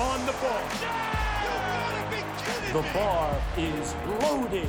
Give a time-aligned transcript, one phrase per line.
[0.00, 0.62] on the ball.
[2.72, 4.68] The bar is loaded.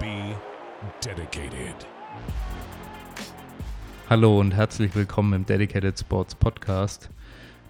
[0.00, 0.34] Be
[1.00, 1.76] dedicated.
[4.10, 7.08] Hallo und herzlich willkommen im Dedicated Sports Podcast.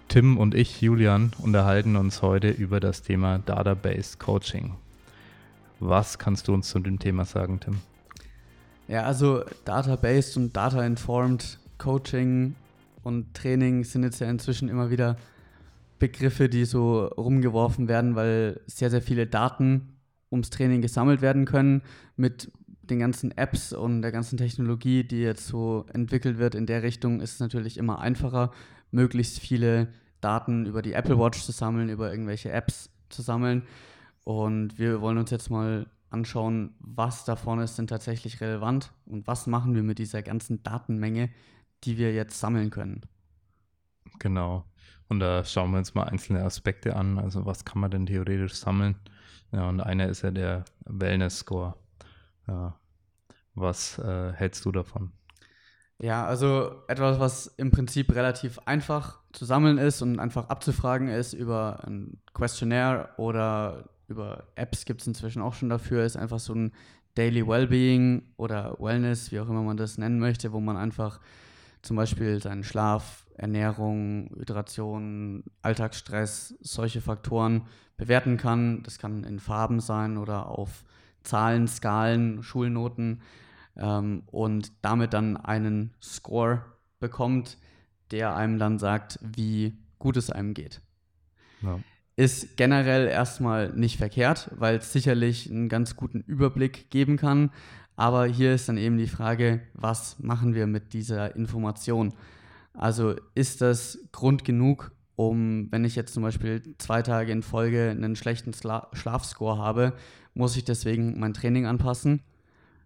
[0.07, 4.73] Tim und ich, Julian, unterhalten uns heute über das Thema Data-Based Coaching.
[5.79, 7.81] Was kannst du uns zu dem Thema sagen, Tim?
[8.87, 12.55] Ja, also Data-Based und Data-Informed Coaching
[13.03, 15.17] und Training sind jetzt ja inzwischen immer wieder
[15.99, 19.99] Begriffe, die so rumgeworfen werden, weil sehr, sehr viele Daten
[20.31, 21.81] ums Training gesammelt werden können
[22.15, 22.51] mit
[22.83, 27.21] den ganzen Apps und der ganzen Technologie, die jetzt so entwickelt wird in der Richtung,
[27.21, 28.51] ist es natürlich immer einfacher,
[28.91, 29.89] möglichst viele
[30.21, 33.63] Daten über die Apple Watch zu sammeln, über irgendwelche Apps zu sammeln.
[34.23, 39.47] Und wir wollen uns jetzt mal anschauen, was davon ist denn tatsächlich relevant und was
[39.47, 41.29] machen wir mit dieser ganzen Datenmenge,
[41.83, 43.01] die wir jetzt sammeln können.
[44.17, 44.65] Genau.
[45.09, 47.17] Und da schauen wir uns mal einzelne Aspekte an.
[47.17, 48.95] Also was kann man denn theoretisch sammeln?
[49.51, 51.75] Ja, und einer ist ja der Wellness-Score.
[52.47, 52.79] Ja.
[53.55, 55.11] Was äh, hältst du davon?
[56.01, 61.33] Ja, also etwas, was im Prinzip relativ einfach zu sammeln ist und einfach abzufragen ist
[61.33, 66.53] über ein Questionnaire oder über Apps gibt es inzwischen auch schon dafür, ist einfach so
[66.53, 66.71] ein
[67.15, 71.19] Daily Wellbeing oder Wellness, wie auch immer man das nennen möchte, wo man einfach
[71.81, 77.63] zum Beispiel seinen Schlaf, Ernährung, Hydration, Alltagsstress, solche Faktoren
[77.97, 78.83] bewerten kann.
[78.83, 80.83] Das kann in Farben sein oder auf
[81.23, 83.21] Zahlen, Skalen, Schulnoten
[83.77, 86.65] ähm, und damit dann einen Score
[86.99, 87.57] bekommt,
[88.11, 90.81] der einem dann sagt, wie gut es einem geht.
[91.61, 91.79] Ja.
[92.15, 97.51] Ist generell erstmal nicht verkehrt, weil es sicherlich einen ganz guten Überblick geben kann.
[97.99, 102.13] Aber hier ist dann eben die Frage, was machen wir mit dieser Information?
[102.73, 107.89] Also ist das Grund genug, um, wenn ich jetzt zum Beispiel zwei Tage in Folge
[107.89, 109.91] einen schlechten Schla Schlafscore habe,
[110.33, 112.21] muss ich deswegen mein Training anpassen?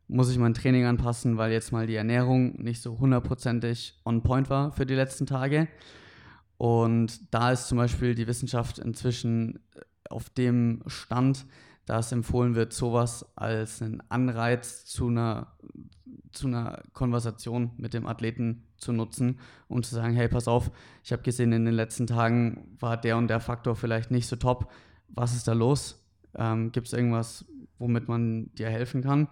[0.08, 4.50] Muss ich mein Training anpassen, weil jetzt mal die Ernährung nicht so hundertprozentig on point
[4.50, 5.68] war für die letzten Tage?
[6.58, 9.60] Und da ist zum Beispiel die Wissenschaft inzwischen
[10.10, 11.46] auf dem Stand,
[11.86, 15.54] da es empfohlen wird, sowas als einen Anreiz zu einer,
[16.32, 20.72] zu einer Konversation mit dem Athleten zu nutzen und zu sagen, hey, pass auf,
[21.04, 24.36] ich habe gesehen, in den letzten Tagen war der und der Faktor vielleicht nicht so
[24.36, 24.72] top.
[25.10, 26.04] Was ist da los?
[26.36, 27.46] Ähm, Gibt es irgendwas,
[27.78, 29.28] womit man dir helfen kann?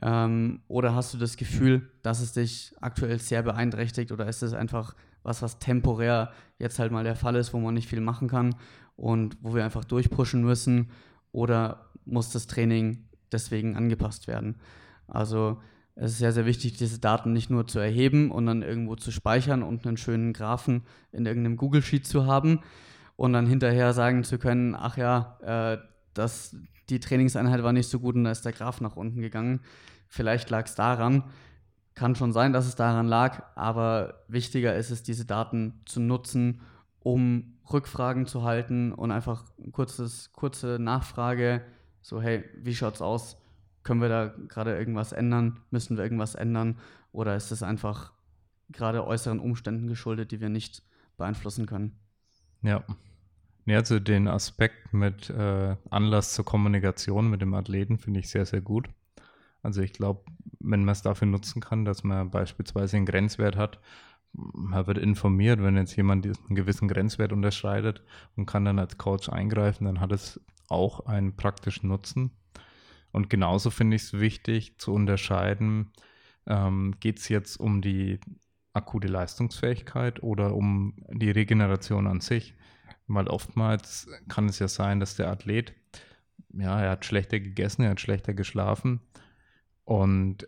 [0.00, 4.52] Ähm, oder hast du das Gefühl, dass es dich aktuell sehr beeinträchtigt oder ist es
[4.52, 8.28] einfach was, was temporär jetzt halt mal der Fall ist, wo man nicht viel machen
[8.28, 8.54] kann
[8.96, 10.90] und wo wir einfach durchpushen müssen
[11.32, 14.56] oder muss das Training deswegen angepasst werden.
[15.06, 15.60] Also
[15.94, 19.10] es ist sehr, sehr wichtig, diese Daten nicht nur zu erheben und dann irgendwo zu
[19.10, 22.60] speichern und einen schönen Graphen in irgendeinem Google Sheet zu haben
[23.16, 25.78] und dann hinterher sagen zu können, ach ja, äh,
[26.14, 26.56] das,
[26.88, 29.60] die Trainingseinheit war nicht so gut und da ist der Graph nach unten gegangen.
[30.06, 31.24] Vielleicht lag es daran.
[31.94, 36.60] Kann schon sein, dass es daran lag, aber wichtiger ist es, diese Daten zu nutzen,
[37.08, 41.62] um Rückfragen zu halten und einfach ein kurzes, kurze Nachfrage,
[42.02, 43.38] so hey, wie schaut's aus?
[43.82, 45.60] Können wir da gerade irgendwas ändern?
[45.70, 46.76] Müssen wir irgendwas ändern?
[47.12, 48.12] Oder ist es einfach
[48.68, 50.82] gerade äußeren Umständen geschuldet, die wir nicht
[51.16, 51.98] beeinflussen können?
[52.60, 52.84] Ja.
[53.64, 58.44] Ja, also den Aspekt mit äh, Anlass zur Kommunikation mit dem Athleten finde ich sehr,
[58.44, 58.90] sehr gut.
[59.62, 60.24] Also ich glaube,
[60.60, 63.78] wenn man es dafür nutzen kann, dass man beispielsweise einen Grenzwert hat,
[64.32, 68.02] man wird informiert, wenn jetzt jemand einen gewissen Grenzwert unterschreitet
[68.36, 72.30] und kann dann als Coach eingreifen, dann hat es auch einen praktischen Nutzen.
[73.10, 75.90] Und genauso finde ich es wichtig zu unterscheiden,
[76.46, 78.20] ähm, geht es jetzt um die
[78.74, 82.54] akute Leistungsfähigkeit oder um die Regeneration an sich.
[83.06, 85.74] Weil oftmals kann es ja sein, dass der Athlet,
[86.52, 89.00] ja, er hat schlechter gegessen, er hat schlechter geschlafen
[89.84, 90.46] und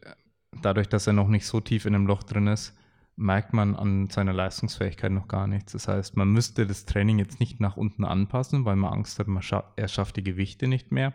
[0.61, 2.77] dadurch, dass er noch nicht so tief in dem Loch drin ist,
[3.21, 5.73] merkt man an seiner Leistungsfähigkeit noch gar nichts.
[5.73, 9.29] Das heißt, man müsste das Training jetzt nicht nach unten anpassen, weil man Angst hat,
[9.29, 11.13] man scha er schafft die Gewichte nicht mehr.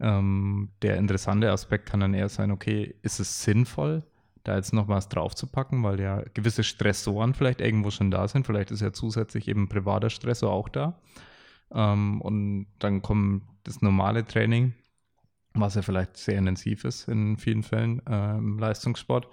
[0.00, 4.02] Ähm, der interessante Aspekt kann dann eher sein, okay, ist es sinnvoll,
[4.44, 8.46] da jetzt noch was draufzupacken, weil ja gewisse Stressoren vielleicht irgendwo schon da sind.
[8.46, 10.98] Vielleicht ist ja zusätzlich eben privater Stressor auch da.
[11.70, 14.72] Ähm, und dann kommt das normale Training,
[15.52, 19.28] was ja vielleicht sehr intensiv ist in vielen Fällen äh, im Leistungssport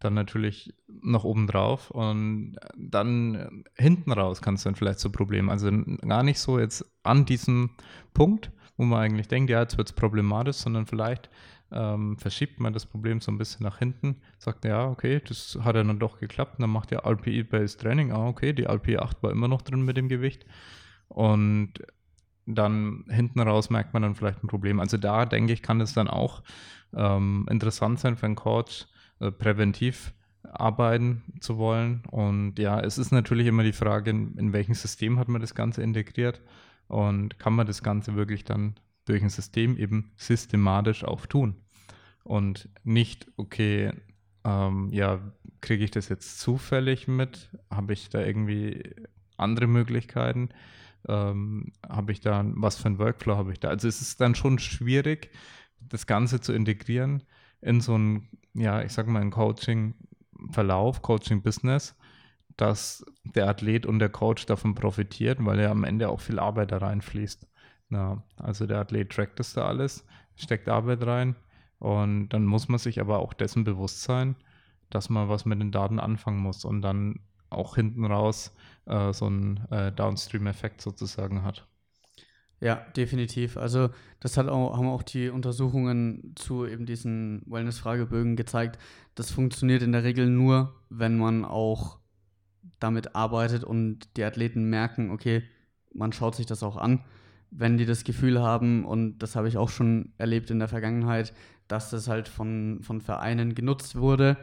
[0.00, 5.48] dann natürlich noch oben drauf und dann hinten raus kann es dann vielleicht zu Problemen.
[5.48, 5.70] Also
[6.06, 7.70] gar nicht so jetzt an diesem
[8.12, 11.30] Punkt, wo man eigentlich denkt, ja, jetzt wird es problematisch, sondern vielleicht
[11.72, 15.76] ähm, verschiebt man das Problem so ein bisschen nach hinten, sagt, ja, okay, das hat
[15.76, 19.32] ja dann doch geklappt, dann macht ja RPE-Based Training, ah, okay, die RPE 8 war
[19.32, 20.46] immer noch drin mit dem Gewicht
[21.08, 21.72] und
[22.46, 24.78] dann hinten raus merkt man dann vielleicht ein Problem.
[24.78, 26.42] Also da denke ich, kann es dann auch
[26.94, 28.86] ähm, interessant sein für einen Coach,
[29.20, 32.02] äh, präventiv arbeiten zu wollen.
[32.10, 35.54] Und ja, es ist natürlich immer die Frage, in, in welchem System hat man das
[35.54, 36.40] Ganze integriert
[36.88, 38.74] und kann man das Ganze wirklich dann
[39.04, 41.56] durch ein System eben systematisch auch tun.
[42.24, 43.92] Und nicht, okay,
[44.44, 45.20] ähm, ja,
[45.60, 47.50] kriege ich das jetzt zufällig mit?
[47.70, 48.94] Habe ich da irgendwie
[49.36, 50.48] andere Möglichkeiten?
[51.08, 53.68] Ähm, habe ich da, was für ein Workflow habe ich da?
[53.68, 55.30] Also es ist dann schon schwierig,
[55.80, 57.22] das Ganze zu integrieren
[57.60, 61.96] in so ein, ja, ich sag mal, ein Coaching-Verlauf, Coaching-Business,
[62.56, 66.72] dass der Athlet und der Coach davon profitiert, weil ja am Ende auch viel Arbeit
[66.72, 67.46] da reinfließt.
[67.90, 70.04] Ja, also der Athlet trackt das da alles,
[70.34, 71.36] steckt Arbeit rein
[71.78, 74.36] und dann muss man sich aber auch dessen bewusst sein,
[74.90, 77.20] dass man was mit den Daten anfangen muss und dann
[77.50, 78.52] auch hinten raus
[78.86, 81.66] äh, so einen äh, Downstream-Effekt sozusagen hat.
[82.60, 83.56] Ja, definitiv.
[83.56, 88.78] Also das hat auch, haben auch die Untersuchungen zu eben diesen Wellness-Fragebögen gezeigt.
[89.14, 91.98] Das funktioniert in der Regel nur, wenn man auch
[92.80, 95.42] damit arbeitet und die Athleten merken, okay,
[95.92, 97.04] man schaut sich das auch an.
[97.50, 101.34] Wenn die das Gefühl haben, und das habe ich auch schon erlebt in der Vergangenheit,
[101.68, 104.36] dass das halt von, von Vereinen genutzt wurde,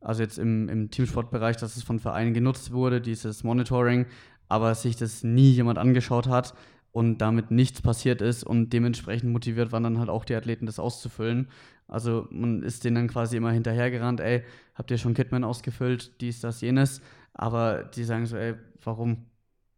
[0.00, 4.06] also jetzt im, im Teamsportbereich, dass es von Vereinen genutzt wurde, dieses Monitoring,
[4.48, 6.54] aber sich das nie jemand angeschaut hat
[6.92, 10.78] und damit nichts passiert ist und dementsprechend motiviert waren dann halt auch die Athleten, das
[10.78, 11.48] auszufüllen.
[11.86, 14.44] Also man ist denen dann quasi immer hinterhergerannt, ey,
[14.74, 17.00] habt ihr schon Kitman ausgefüllt, dies, das, jenes,
[17.34, 19.26] aber die sagen so, ey, warum?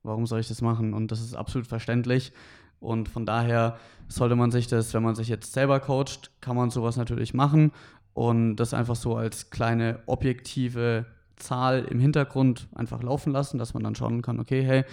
[0.02, 0.94] Warum soll ich das machen?
[0.94, 2.32] Und das ist absolut verständlich.
[2.80, 3.78] Und von daher
[4.08, 7.72] sollte man sich das, wenn man sich jetzt selber coacht, kann man sowas natürlich machen
[8.14, 11.04] und das einfach so als kleine objektive
[11.36, 14.84] Zahl im Hintergrund einfach laufen lassen, dass man dann schauen kann, okay, hey,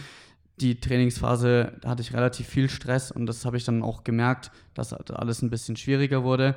[0.59, 4.51] die Trainingsphase da hatte ich relativ viel Stress und das habe ich dann auch gemerkt,
[4.73, 6.55] dass alles ein bisschen schwieriger wurde.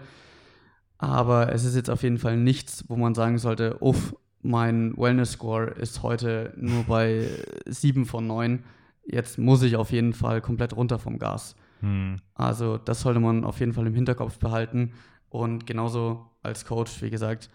[0.98, 5.70] Aber es ist jetzt auf jeden Fall nichts, wo man sagen sollte, uff, mein Wellness-Score
[5.72, 7.26] ist heute nur bei
[7.66, 8.64] 7 von 9.
[9.06, 11.56] Jetzt muss ich auf jeden Fall komplett runter vom Gas.
[11.80, 12.16] Hm.
[12.34, 14.92] Also das sollte man auf jeden Fall im Hinterkopf behalten.
[15.28, 17.50] Und genauso als Coach, wie gesagt,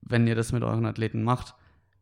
[0.00, 1.54] wenn ihr das mit euren Athleten macht,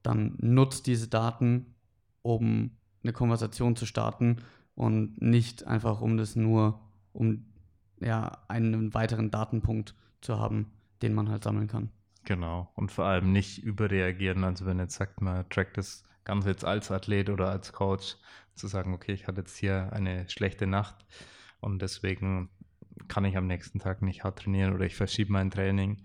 [0.03, 1.75] dann nutzt diese Daten,
[2.23, 2.73] um
[3.05, 4.39] eine Konversation zu starten
[4.75, 6.81] und nicht einfach, um das nur,
[7.13, 7.47] um
[8.01, 10.73] ja, einen weiteren Datenpunkt zu haben,
[11.03, 11.91] den man halt sammeln kann.
[12.25, 12.71] Genau.
[12.75, 14.45] Und vor allem nicht überreagieren.
[14.45, 18.17] Also wenn jetzt sagt, man trackt das Ganze jetzt als Athlet oder als Coach,
[18.55, 21.05] zu sagen, okay, ich hatte jetzt hier eine schlechte Nacht
[21.61, 22.51] und deswegen
[23.09, 26.03] kann ich am nächsten Tag nicht hart trainieren oder ich verschiebe mein Training.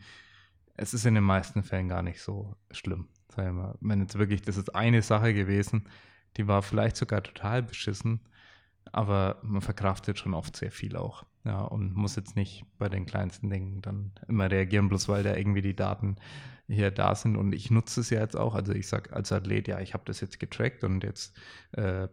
[0.75, 3.07] Es ist in den meisten Fällen gar nicht so schlimm.
[3.29, 3.77] Sagen wir mal.
[3.81, 5.85] Wenn jetzt wirklich, das ist eine Sache gewesen,
[6.37, 8.21] die war vielleicht sogar total beschissen,
[8.91, 11.25] aber man verkraftet schon oft sehr viel auch.
[11.45, 15.35] Ja, und muss jetzt nicht bei den kleinsten Dingen dann immer reagieren, bloß weil da
[15.35, 16.17] irgendwie die Daten
[16.67, 17.37] hier da sind.
[17.37, 18.55] Und ich nutze es ja jetzt auch.
[18.55, 21.35] Also ich sage als Athlet, ja, ich habe das jetzt getrackt und jetzt,
[21.71, 22.09] äh,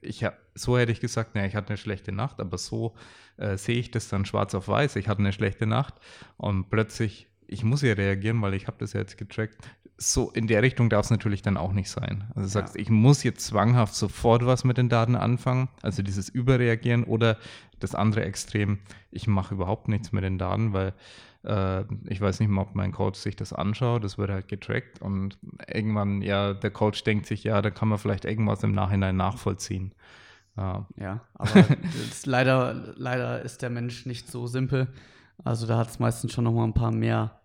[0.00, 2.96] ich hab, so hätte ich gesagt, ja, ich hatte eine schlechte Nacht, aber so
[3.36, 4.96] äh, sehe ich das dann schwarz auf weiß.
[4.96, 5.94] Ich hatte eine schlechte Nacht
[6.38, 9.56] und plötzlich ich muss ja reagieren, weil ich habe das jetzt getrackt.
[10.02, 12.24] So in der Richtung darf es natürlich dann auch nicht sein.
[12.30, 12.80] Also du sagst, ja.
[12.80, 17.36] ich muss jetzt zwanghaft sofort was mit den Daten anfangen, also dieses Überreagieren oder
[17.80, 18.78] das andere Extrem,
[19.10, 20.94] ich mache überhaupt nichts mit den Daten, weil
[21.44, 25.02] äh, ich weiß nicht mal, ob mein Coach sich das anschaut, das wird halt getrackt
[25.02, 29.16] und irgendwann, ja, der Coach denkt sich, ja, da kann man vielleicht irgendwas im Nachhinein
[29.16, 29.92] nachvollziehen.
[30.56, 31.66] Ja, ja aber
[32.24, 34.88] leider, leider ist der Mensch nicht so simpel.
[35.44, 37.40] Also da hat es meistens schon noch mal ein paar mehr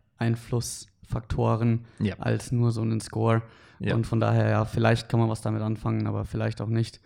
[1.05, 2.15] Einflussfaktoren ja.
[2.19, 3.41] als nur so einen Score.
[3.79, 3.95] Ja.
[3.95, 6.99] Und von daher, ja, vielleicht kann man was damit anfangen, aber vielleicht auch nicht.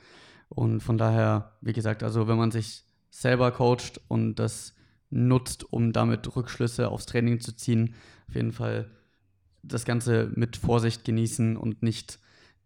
[0.49, 4.75] Und von daher, wie gesagt, also wenn man sich selber coacht und das
[5.09, 7.95] nutzt, um damit Rückschlüsse aufs Training zu ziehen,
[8.27, 8.89] auf jeden Fall
[9.63, 12.19] das Ganze mit Vorsicht genießen und nicht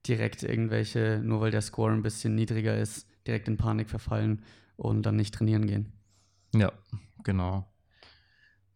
[0.06, 4.44] direkt irgendwelche, nur weil der Score ein bisschen niedriger ist, direkt in Panik verfallen
[4.76, 5.94] und dann nicht trainieren gehen.
[6.54, 6.74] Ja,
[7.24, 7.73] genau.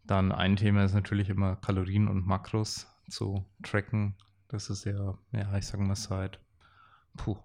[0.07, 4.15] Dann ein Thema ist natürlich immer Kalorien und Makros zu tracken.
[4.47, 6.39] Das ist ja, ja, ich sag mal seit
[7.17, 7.37] puh,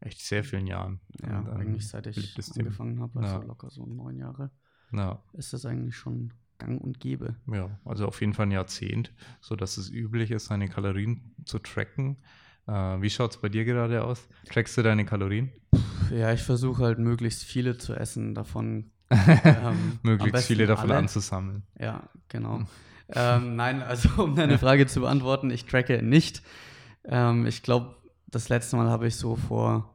[0.00, 1.00] echt sehr vielen Jahren.
[1.20, 3.42] Ja, und, eigentlich seit ich angefangen habe, also ja.
[3.42, 4.50] locker so neun Jahre,
[4.92, 5.20] ja.
[5.32, 7.36] ist das eigentlich schon gang und gäbe.
[7.52, 12.18] Ja, also auf jeden Fall ein Jahrzehnt, sodass es üblich ist, seine Kalorien zu tracken.
[12.66, 14.28] Äh, wie schaut es bei dir gerade aus?
[14.48, 15.52] Trackst du deine Kalorien?
[16.10, 18.34] Ja, ich versuche halt möglichst viele zu essen.
[18.34, 20.98] Davon ähm, Möglichst viele davon alle.
[20.98, 21.62] anzusammeln.
[21.78, 22.62] Ja, genau.
[23.14, 26.42] ähm, nein, also um deine Frage zu beantworten, ich tracke nicht.
[27.04, 27.94] Ähm, ich glaube,
[28.26, 29.94] das letzte Mal habe ich so vor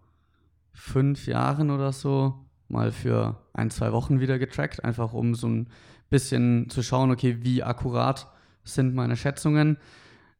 [0.74, 5.68] fünf Jahren oder so mal für ein, zwei Wochen wieder getrackt, einfach um so ein
[6.10, 8.32] bisschen zu schauen, okay, wie akkurat
[8.64, 9.78] sind meine Schätzungen.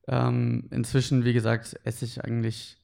[0.08, 2.78] Ähm, inzwischen, wie gesagt, esse ich eigentlich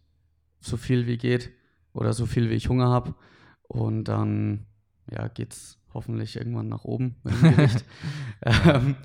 [0.60, 1.52] so viel wie geht
[1.98, 3.16] oder so viel wie ich Hunger habe.
[3.64, 4.66] Und dann
[5.12, 7.16] ja, geht es hoffentlich irgendwann nach oben
[8.44, 8.96] ähm,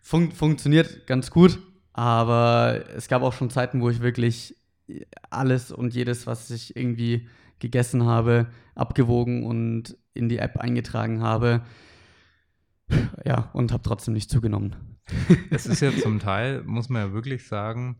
[0.00, 1.58] fun funktioniert ganz gut,
[1.92, 4.56] aber es gab auch schon Zeiten, wo ich wirklich
[5.28, 7.28] alles und jedes, was ich irgendwie
[7.58, 11.62] gegessen habe, abgewogen und in die App eingetragen habe.
[13.24, 14.74] Ja, und habe trotzdem nicht zugenommen.
[15.50, 17.96] Es ist ja zum Teil, muss man ja wirklich sagen,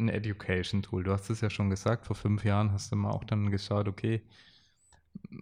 [0.00, 1.04] ein Education-Tool.
[1.04, 3.88] Du hast es ja schon gesagt, vor fünf Jahren hast du mal auch dann geschaut,
[3.88, 4.22] okay,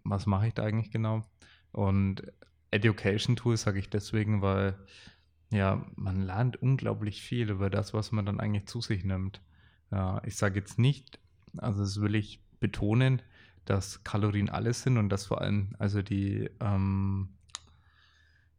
[0.05, 1.25] was mache ich da eigentlich genau?
[1.73, 2.23] Und
[2.71, 4.79] Education-Tool sage ich deswegen, weil
[5.51, 9.41] ja, man lernt unglaublich viel über das, was man dann eigentlich zu sich nimmt.
[9.91, 11.19] Ja, ich sage jetzt nicht,
[11.57, 13.23] also das will ich betonen,
[13.65, 17.31] dass Kalorien alles sind und dass vor allem, also die, ähm,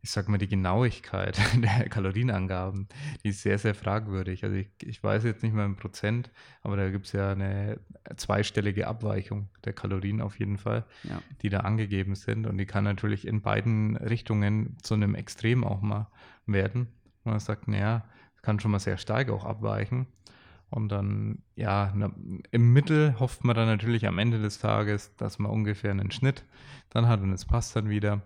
[0.02, 2.88] ich sag mal, die Genauigkeit der Kalorienangaben,
[3.24, 4.44] die ist sehr, sehr fragwürdig.
[4.44, 7.80] Also ich, ich weiß jetzt nicht mal im Prozent, aber da gibt es ja eine
[8.16, 11.22] zweistellige Abweichung der Kalorien auf jeden Fall, ja.
[11.42, 12.48] die da angegeben sind.
[12.48, 16.08] Und die kann natürlich in beiden Richtungen zu einem Extrem auch mal
[16.46, 16.88] werden.
[17.24, 18.06] Und man sagt, naja,
[18.42, 20.08] kann schon mal sehr stark auch abweichen.
[20.70, 21.94] Und dann, ja,
[22.52, 26.46] im Mittel hofft man dann natürlich am Ende des Tages, dass man ungefähr einen Schnitt
[26.90, 28.22] dann hat und es passt dann wieder.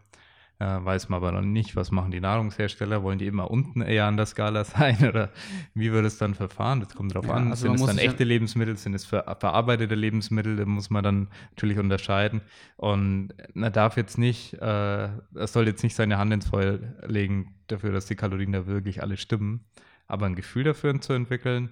[0.63, 4.05] Äh, weiß man aber noch nicht, was machen die Nahrungshersteller, wollen die immer unten eher
[4.05, 5.29] an der Skala sein oder
[5.74, 6.79] wie wird es dann verfahren?
[6.79, 7.50] Das kommt drauf ja, an.
[7.50, 11.27] Also sind es dann echte Lebensmittel, sind es ver verarbeitete Lebensmittel, da muss man dann
[11.51, 12.39] natürlich unterscheiden.
[12.77, 17.55] Und man darf jetzt nicht, äh, er soll jetzt nicht seine Hand ins Feuer legen
[17.67, 19.65] dafür, dass die Kalorien da wirklich alle stimmen.
[20.08, 21.72] Aber ein Gefühl dafür zu entwickeln,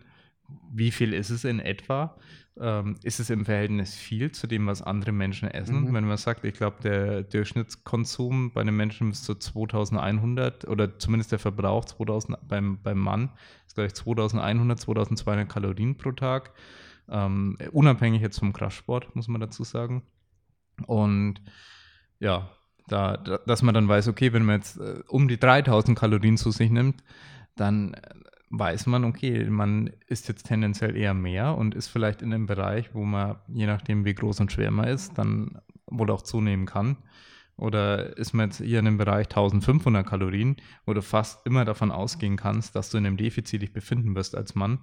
[0.69, 2.17] wie viel ist es in etwa?
[2.59, 5.85] Ähm, ist es im Verhältnis viel zu dem, was andere Menschen essen?
[5.85, 5.93] Mhm.
[5.93, 11.31] Wenn man sagt, ich glaube, der Durchschnittskonsum bei einem Menschen ist so 2100 oder zumindest
[11.31, 13.29] der Verbrauch 2000 beim, beim Mann
[13.67, 16.51] ist, glaube ich, 2100, 2200 Kalorien pro Tag.
[17.09, 20.03] Ähm, unabhängig jetzt vom Kraftsport, muss man dazu sagen.
[20.87, 21.41] Und
[22.19, 22.49] ja,
[22.87, 26.51] da, dass man dann weiß, okay, wenn man jetzt äh, um die 3000 Kalorien zu
[26.51, 27.03] sich nimmt,
[27.55, 27.95] dann
[28.51, 32.93] weiß man, okay, man isst jetzt tendenziell eher mehr und ist vielleicht in einem Bereich,
[32.93, 36.97] wo man, je nachdem wie groß und schwer man ist, dann wohl auch zunehmen kann.
[37.55, 41.91] Oder ist man jetzt hier in einem Bereich 1500 Kalorien, wo du fast immer davon
[41.91, 44.79] ausgehen kannst, dass du in einem Defizit dich befinden wirst als Mann.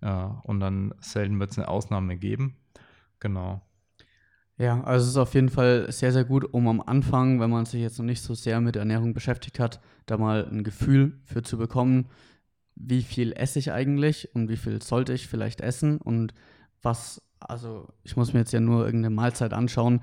[0.00, 2.56] Ja, und dann selten wird es eine Ausnahme geben.
[3.20, 3.60] Genau.
[4.58, 7.64] Ja, also es ist auf jeden Fall sehr, sehr gut, um am Anfang, wenn man
[7.64, 11.42] sich jetzt noch nicht so sehr mit Ernährung beschäftigt hat, da mal ein Gefühl für
[11.42, 12.06] zu bekommen,
[12.84, 16.34] wie viel esse ich eigentlich und wie viel sollte ich vielleicht essen und
[16.82, 20.00] was, also ich muss mir jetzt ja nur irgendeine Mahlzeit anschauen.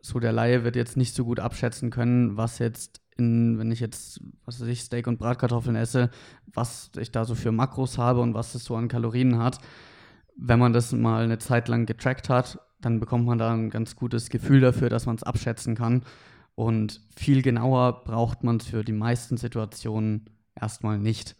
[0.00, 3.80] So der Laie wird jetzt nicht so gut abschätzen können, was jetzt in, wenn ich
[3.80, 6.10] jetzt, was weiß ich, Steak und Bratkartoffeln esse,
[6.46, 9.58] was ich da so für Makros habe und was es so an Kalorien hat.
[10.36, 13.96] Wenn man das mal eine Zeit lang getrackt hat, dann bekommt man da ein ganz
[13.96, 16.04] gutes Gefühl dafür, dass man es abschätzen kann.
[16.54, 21.36] Und viel genauer braucht man es für die meisten Situationen erstmal nicht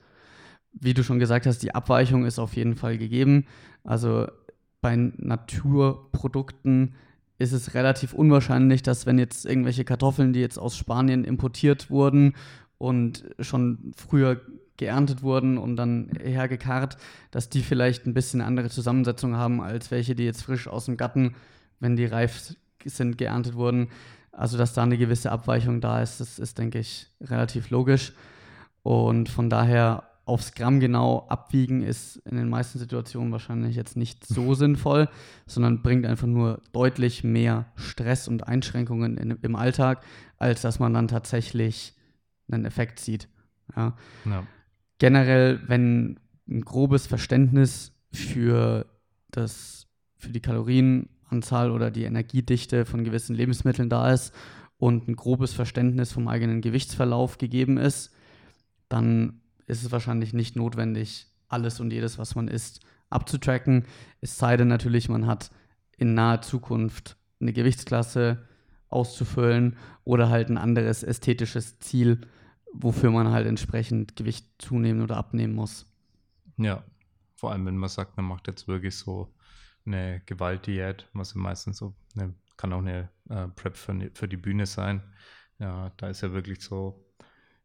[0.73, 3.47] wie du schon gesagt hast, die Abweichung ist auf jeden Fall gegeben.
[3.85, 4.27] Also
[4.81, 6.95] bei Naturprodukten
[7.39, 12.35] ist es relativ unwahrscheinlich, dass wenn jetzt irgendwelche Kartoffeln, die jetzt aus Spanien importiert wurden
[12.79, 14.41] und schon früher
[14.77, 16.97] geerntet wurden und dann hergekarrt,
[17.31, 20.97] dass die vielleicht ein bisschen andere Zusammensetzung haben als welche, die jetzt frisch aus dem
[20.97, 21.35] Gatten,
[21.81, 23.89] wenn die reif sind, geerntet wurden.
[24.33, 28.13] Also dass da eine gewisse Abweichung da ist, das ist, denke ich, relativ logisch.
[28.85, 34.27] Und von daher aufs Gramm genau abwiegen ist in den meisten Situationen wahrscheinlich jetzt nicht
[34.27, 35.09] so sinnvoll,
[35.47, 40.05] sondern bringt einfach nur deutlich mehr Stress und Einschränkungen in, im Alltag,
[40.37, 41.95] als dass man dann tatsächlich
[42.51, 43.29] einen Effekt sieht.
[43.75, 43.97] Ja.
[44.27, 44.47] Ja.
[44.99, 48.87] Generell, wenn ein grobes Verständnis für
[49.31, 54.35] das, für die Kalorienanzahl oder die Energiedichte von gewissen Lebensmitteln da ist
[54.77, 58.13] und ein grobes Verständnis vom eigenen Gewichtsverlauf gegeben ist,
[58.89, 63.85] dann ist es wahrscheinlich nicht notwendig, alles und jedes, was man isst, abzutracken.
[64.21, 65.51] Es sei denn natürlich, man hat
[65.97, 68.47] in naher Zukunft eine Gewichtsklasse
[68.89, 72.23] auszufüllen oder halt ein anderes ästhetisches Ziel,
[72.73, 75.87] wofür man halt entsprechend Gewicht zunehmen oder abnehmen muss.
[76.57, 76.83] Ja,
[77.37, 79.33] vor allem wenn man sagt, man macht jetzt wirklich so
[79.85, 84.37] eine Gewaltdiät, was ja meistens so eine, kann auch eine äh, Prep für, für die
[84.37, 85.03] Bühne sein.
[85.59, 87.05] Ja, da ist ja wirklich so,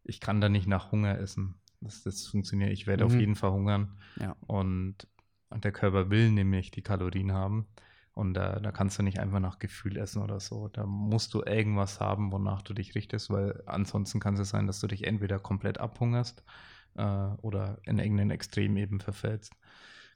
[0.03, 2.71] ich kann da nicht nach Hunger essen dass das funktioniert.
[2.71, 3.11] Ich werde mhm.
[3.11, 3.97] auf jeden Fall hungern.
[4.19, 4.35] Ja.
[4.47, 5.07] Und,
[5.49, 7.67] und der Körper will nämlich die Kalorien haben.
[8.13, 10.67] Und da, da kannst du nicht einfach nach Gefühl essen oder so.
[10.67, 14.79] Da musst du irgendwas haben, wonach du dich richtest, weil ansonsten kann es sein, dass
[14.79, 16.43] du dich entweder komplett abhungerst
[16.95, 17.03] äh,
[17.41, 19.53] oder in irgendein Extrem eben verfällst.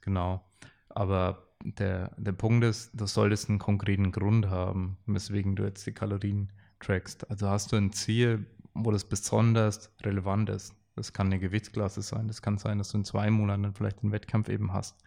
[0.01, 0.45] Genau.
[0.89, 5.91] Aber der, der Punkt ist, du solltest einen konkreten Grund haben, weswegen du jetzt die
[5.91, 7.29] Kalorien trackst.
[7.29, 10.75] Also hast du ein Ziel, wo das besonders relevant ist.
[10.97, 12.27] Das kann eine Gewichtsklasse sein.
[12.27, 15.01] Das kann sein, dass du in zwei Monaten vielleicht einen Wettkampf eben hast.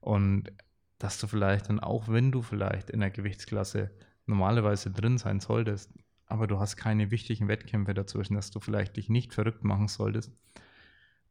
[0.00, 0.52] Und
[0.98, 3.90] dass du vielleicht dann auch, wenn du vielleicht in der Gewichtsklasse
[4.26, 5.92] normalerweise drin sein solltest,
[6.26, 10.32] aber du hast keine wichtigen Wettkämpfe dazwischen, dass du vielleicht dich nicht verrückt machen solltest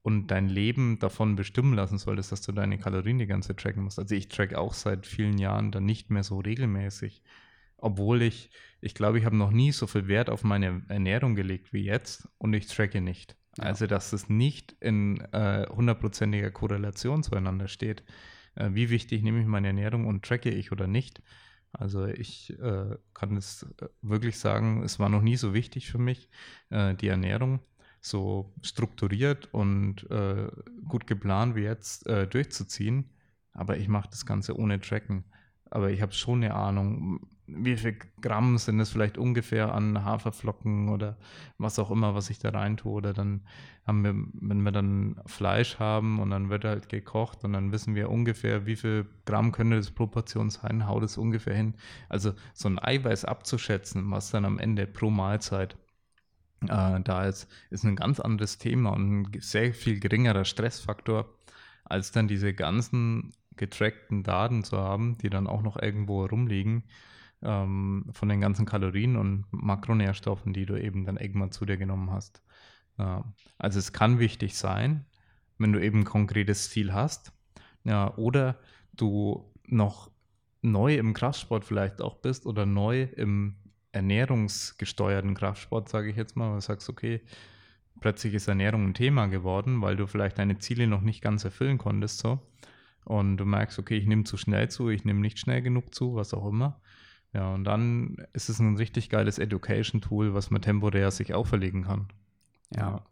[0.05, 3.83] und dein Leben davon bestimmen lassen solltest, dass du deine Kalorien die ganze Zeit tracken
[3.83, 3.97] musst.
[3.97, 7.23] Also ich track auch seit vielen Jahren dann nicht mehr so regelmäßig,
[7.77, 8.51] obwohl ich,
[8.81, 12.29] ich glaube, ich habe noch nie so viel Wert auf meine Ernährung gelegt wie jetzt
[12.37, 13.35] und ich tracke nicht.
[13.57, 18.03] Also dass es nicht in äh, hundertprozentiger Korrelation zueinander steht
[18.55, 21.21] äh, wie wichtig nehme ich meine Ernährung und tracke ich oder nicht.
[21.71, 25.97] Also ich äh, kann es äh, wirklich sagen, es war noch nie so wichtig für
[25.97, 26.29] mich,
[26.69, 27.59] äh, die Ernährung
[28.01, 30.47] so strukturiert und äh,
[30.88, 33.09] gut geplant wie jetzt äh, durchzuziehen.
[33.51, 35.25] Aber ich mache das Ganze ohne Tracken.
[35.75, 40.88] Aber ich habe schon eine Ahnung, wie viel Gramm sind es vielleicht ungefähr an Haferflocken
[40.88, 41.17] oder
[41.58, 42.94] was auch immer, was ich da rein tue.
[42.94, 43.41] Oder dann
[43.86, 47.94] haben wir, wenn wir dann Fleisch haben und dann wird halt gekocht und dann wissen
[47.94, 51.74] wir ungefähr, wie viel Gramm könnte das Proportion sein, haut es ungefähr hin.
[52.08, 55.75] Also so ein Eiweiß abzuschätzen, was dann am Ende pro Mahlzeit
[56.70, 61.36] äh, da ist, ist ein ganz anderes Thema und ein sehr viel geringerer Stressfaktor,
[61.84, 66.83] als dann diese ganzen getrackten Daten zu haben, die dann auch noch irgendwo rumliegen
[67.41, 72.12] ähm, von den ganzen Kalorien und Makronährstoffen, die du eben dann irgendwann zu dir genommen
[72.12, 72.41] hast.
[72.97, 73.25] Ja,
[73.57, 75.05] also es kann wichtig sein,
[75.57, 77.33] wenn du eben ein konkretes Ziel hast
[77.85, 78.57] ja, oder
[78.93, 80.12] du noch
[80.62, 83.55] neu im Kraftsport vielleicht auch bist oder neu im
[83.91, 87.22] ernährungsgesteuerten Kraftsport, sage ich jetzt mal, weil du sagst, okay,
[88.01, 91.77] plötzlich ist Ernährung ein Thema geworden, weil du vielleicht deine Ziele noch nicht ganz erfüllen
[91.77, 92.39] konntest, so.
[93.05, 96.15] Und du merkst, okay, ich nehme zu schnell zu, ich nehme nicht schnell genug zu,
[96.15, 96.81] was auch immer.
[97.33, 102.07] Ja, und dann ist es ein richtig geiles Education-Tool, was man temporär sich auferlegen kann.
[102.75, 102.81] Ja.
[102.81, 103.05] ja.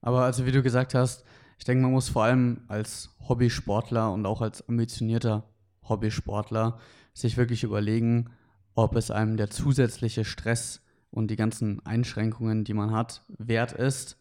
[0.00, 1.24] Aber also wie du gesagt hast,
[1.58, 5.44] ich denke, man muss vor allem als Hobbysportler und auch als ambitionierter
[5.82, 6.78] Hobbysportler
[7.14, 8.30] sich wirklich überlegen,
[8.74, 14.18] ob es einem der zusätzliche Stress und die ganzen Einschränkungen, die man hat, wert ist.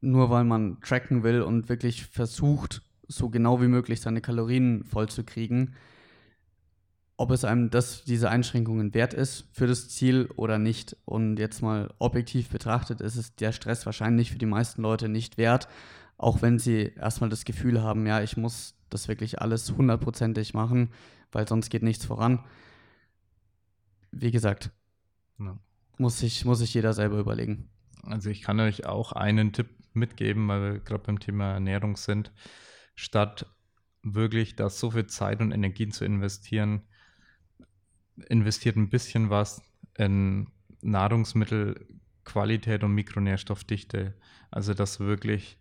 [0.00, 5.74] Nur weil man tracken will und wirklich versucht, so genau wie möglich seine Kalorien vollzukriegen,
[7.16, 10.96] ob es einem das, diese Einschränkungen wert ist für das Ziel oder nicht.
[11.04, 15.38] Und jetzt mal objektiv betrachtet, ist es der Stress wahrscheinlich für die meisten Leute nicht
[15.38, 15.68] wert,
[16.18, 20.90] auch wenn sie erstmal das Gefühl haben, ja, ich muss das wirklich alles hundertprozentig machen,
[21.32, 22.40] weil sonst geht nichts voran.
[24.12, 24.70] Wie gesagt,
[25.38, 25.58] ja.
[25.98, 27.68] muss, sich, muss sich jeder selber überlegen.
[28.02, 32.30] Also ich kann euch auch einen Tipp mitgeben, weil wir gerade beim Thema Ernährung sind.
[32.96, 33.46] Statt
[34.02, 36.82] wirklich da so viel Zeit und Energien zu investieren,
[38.28, 39.62] investiert ein bisschen was
[39.96, 40.48] in
[40.80, 44.14] Nahrungsmittelqualität und Mikronährstoffdichte.
[44.50, 45.58] Also dass wirklich,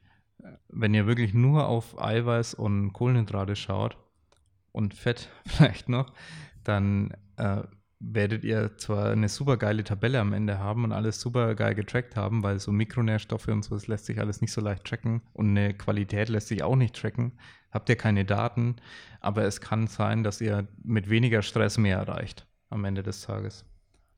[0.69, 3.98] wenn ihr wirklich nur auf Eiweiß und Kohlenhydrate schaut
[4.71, 6.13] und Fett vielleicht noch,
[6.63, 7.63] dann äh,
[7.99, 12.15] werdet ihr zwar eine super geile Tabelle am Ende haben und alles super geil getrackt
[12.15, 15.49] haben, weil so Mikronährstoffe und so, das lässt sich alles nicht so leicht tracken und
[15.49, 17.34] eine Qualität lässt sich auch nicht tracken.
[17.71, 18.75] Habt ihr keine Daten,
[19.21, 23.65] aber es kann sein, dass ihr mit weniger Stress mehr erreicht am Ende des Tages.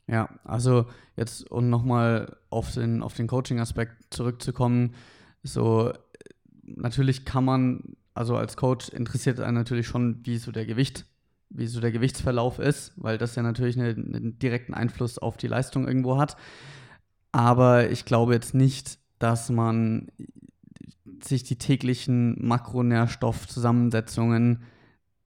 [0.07, 4.95] Ja, also jetzt und nochmal auf den, auf den Coaching-Aspekt zurückzukommen,
[5.43, 5.93] so
[6.63, 11.05] natürlich kann man, also als Coach interessiert einen natürlich schon, wie so der Gewicht
[11.49, 15.47] wie so der Gewichtsverlauf ist, weil das ja natürlich eine, einen direkten Einfluss auf die
[15.47, 16.35] Leistung irgendwo hat.
[17.31, 20.11] Aber ich glaube jetzt nicht, dass man
[21.23, 24.63] sich die täglichen Makronährstoffzusammensetzungen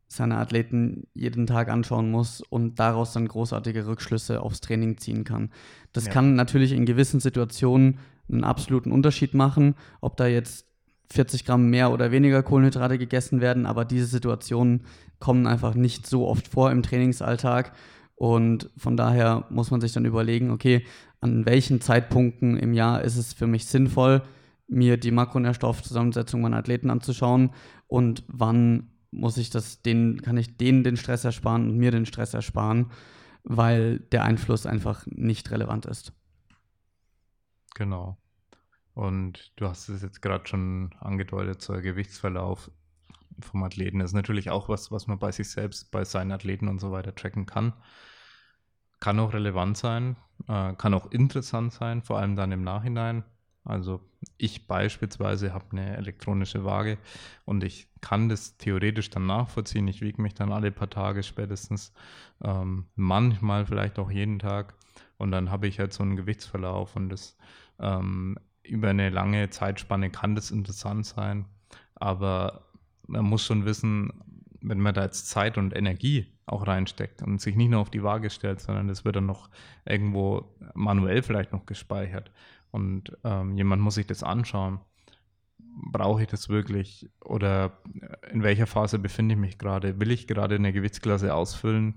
[0.08, 5.52] seiner Athleten jeden Tag anschauen muss und daraus dann großartige Rückschlüsse aufs Training ziehen kann.
[5.94, 6.12] Das ja.
[6.12, 10.68] kann natürlich in gewissen Situationen einen absoluten Unterschied machen, ob da jetzt
[11.12, 14.82] 40 Gramm mehr oder weniger Kohlenhydrate gegessen werden, aber diese Situationen
[15.22, 17.72] kommen einfach nicht so oft vor im Trainingsalltag.
[18.16, 20.86] Und von daher muss man sich dann überlegen, okay,
[21.22, 24.22] an welchen Zeitpunkten im Jahr ist es für mich sinnvoll,
[24.68, 27.52] mir die Makronährstoffzusammensetzung meiner Athleten anzuschauen
[27.88, 32.06] und wann muss ich das, denen, kann ich denen den Stress ersparen und mir den
[32.06, 32.92] Stress ersparen,
[33.44, 36.14] weil der Einfluss einfach nicht relevant ist.
[37.76, 38.18] Genau.
[38.94, 42.72] Und du hast es jetzt gerade schon angedeutet, so Gewichtsverlauf.
[43.40, 44.00] Vom Athleten.
[44.00, 46.92] Das ist natürlich auch was, was man bei sich selbst, bei seinen Athleten und so
[46.92, 47.74] weiter tracken kann.
[49.00, 50.16] Kann auch relevant sein,
[50.48, 53.24] äh, kann auch interessant sein, vor allem dann im Nachhinein.
[53.64, 54.02] Also
[54.38, 56.98] ich beispielsweise habe eine elektronische Waage
[57.46, 59.88] und ich kann das theoretisch dann nachvollziehen.
[59.88, 61.94] Ich wiege mich dann alle paar Tage spätestens,
[62.44, 64.74] ähm, manchmal vielleicht auch jeden Tag
[65.18, 67.38] und dann habe ich halt so einen Gewichtsverlauf und das
[67.80, 71.46] ähm, über eine lange Zeitspanne kann das interessant sein,
[71.96, 72.71] aber
[73.12, 74.12] man muss schon wissen,
[74.62, 78.04] wenn man da jetzt Zeit und Energie auch reinsteckt und sich nicht nur auf die
[78.04, 79.50] Waage stellt, sondern das wird dann noch
[79.86, 82.32] irgendwo manuell vielleicht noch gespeichert
[82.72, 84.80] und ähm, jemand muss sich das anschauen.
[85.92, 87.82] Brauche ich das wirklich oder
[88.32, 90.00] in welcher Phase befinde ich mich gerade?
[90.00, 91.96] Will ich gerade eine Gewichtsklasse ausfüllen?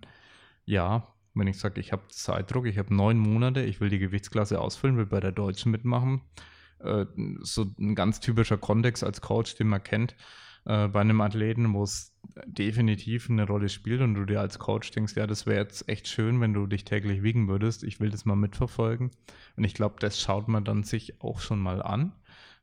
[0.65, 4.61] Ja, wenn ich sage, ich habe Zeitdruck, ich habe neun Monate, ich will die Gewichtsklasse
[4.61, 6.23] ausfüllen, will bei der Deutschen mitmachen.
[6.79, 7.07] Äh,
[7.41, 10.15] so ein ganz typischer Kontext als Coach, den man kennt
[10.67, 12.15] äh, bei einem Athleten, wo es
[12.47, 16.09] definitiv eine Rolle spielt und du dir als Coach denkst, ja, das wäre jetzt echt
[16.09, 17.85] schön, wenn du dich täglich wiegen würdest.
[17.85, 19.11] Ich will das mal mitverfolgen.
[19.57, 22.13] Und ich glaube, das schaut man dann sich auch schon mal an.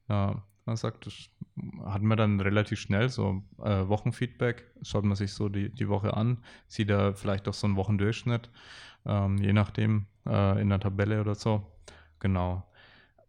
[0.09, 1.29] Ja, man sagt, das
[1.85, 6.15] hat man dann relativ schnell so äh, Wochenfeedback, schaut man sich so die, die Woche
[6.15, 8.49] an, sieht da vielleicht auch so einen Wochendurchschnitt,
[9.05, 11.65] ähm, je nachdem, äh, in der Tabelle oder so.
[12.19, 12.63] Genau.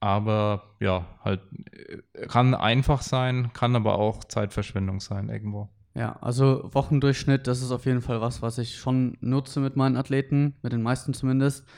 [0.02, 5.68] Aber ja, halt äh, kann einfach sein, kann aber auch Zeitverschwendung sein irgendwo.
[5.94, 9.96] Ja, also Wochendurchschnitt, das ist auf jeden Fall was, was ich schon nutze mit meinen
[9.96, 11.68] Athleten, mit den meisten zumindest,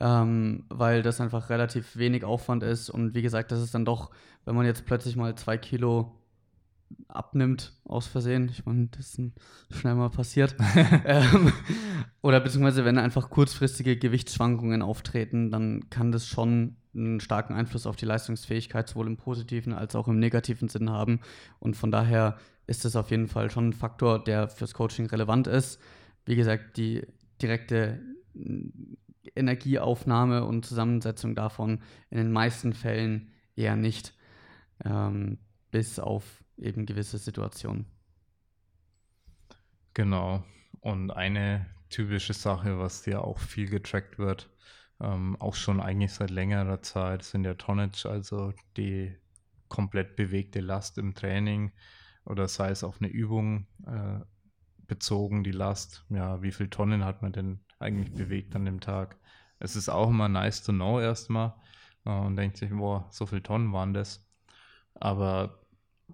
[0.00, 4.12] ähm, weil das einfach relativ wenig Aufwand ist und wie gesagt, das ist dann doch,
[4.44, 6.12] wenn man jetzt plötzlich mal zwei Kilo
[7.08, 9.32] abnimmt aus Versehen, ich meine, das ist
[9.70, 10.54] schnell mal passiert,
[11.06, 11.52] ähm,
[12.22, 17.96] oder beziehungsweise wenn einfach kurzfristige Gewichtsschwankungen auftreten, dann kann das schon einen starken Einfluss auf
[17.96, 21.20] die Leistungsfähigkeit sowohl im positiven als auch im negativen Sinn haben
[21.58, 25.46] und von daher ist das auf jeden Fall schon ein Faktor, der fürs Coaching relevant
[25.46, 25.80] ist.
[26.24, 27.06] Wie gesagt, die
[27.42, 28.00] direkte
[28.34, 28.94] mm,
[29.36, 31.80] Energieaufnahme und Zusammensetzung davon
[32.10, 34.14] in den meisten Fällen eher nicht,
[34.84, 35.38] ähm,
[35.70, 37.86] bis auf eben gewisse Situationen.
[39.94, 40.44] Genau.
[40.80, 44.50] Und eine typische Sache, was dir auch viel getrackt wird,
[45.00, 49.16] ähm, auch schon eigentlich seit längerer Zeit, sind ja Tonnage, also die
[49.68, 51.72] komplett bewegte Last im Training
[52.24, 54.20] oder sei es auf eine Übung äh,
[54.86, 56.04] bezogen, die Last.
[56.10, 59.18] Ja, wie viele Tonnen hat man denn eigentlich bewegt an dem Tag?
[59.58, 61.54] Es ist auch immer nice to know erstmal
[62.04, 64.26] äh, und denkt sich, boah, so viele Tonnen waren das.
[64.94, 65.60] Aber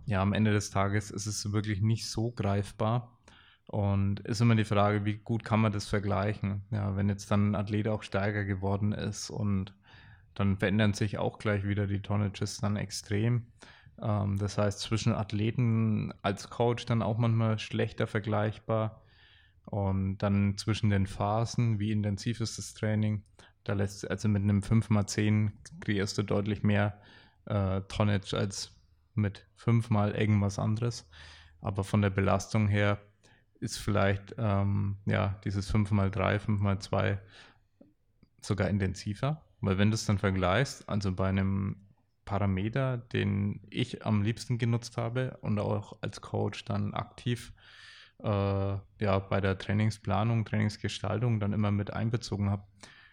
[0.07, 3.20] ja, am Ende des Tages ist es wirklich nicht so greifbar.
[3.71, 6.63] Und ist immer die Frage, wie gut kann man das vergleichen?
[6.73, 9.73] Ja, wenn jetzt dann ein Athlet auch stärker geworden ist und
[10.35, 13.47] dann verändern sich auch gleich wieder die Tonnages dann extrem.
[14.03, 19.03] Ähm, das heißt, zwischen Athleten als Coach dann auch manchmal schlechter vergleichbar.
[19.67, 23.23] Und dann zwischen den Phasen, wie intensiv ist das Training?
[23.63, 27.01] Da lässt also mit einem 5x10 kreierst du deutlich mehr
[27.45, 28.77] äh, Tonnage als
[29.15, 31.09] mit 5 mal irgendwas anderes.
[31.61, 32.99] Aber von der Belastung her
[33.61, 37.19] ist vielleicht ähm, ja dieses 5x3, 5x2
[38.41, 39.43] sogar intensiver.
[39.61, 41.77] Weil wenn du es dann vergleichst, also bei einem
[42.25, 47.53] Parameter, den ich am liebsten genutzt habe und auch als Coach dann aktiv
[48.23, 52.65] äh, ja, bei der Trainingsplanung, Trainingsgestaltung dann immer mit einbezogen habe,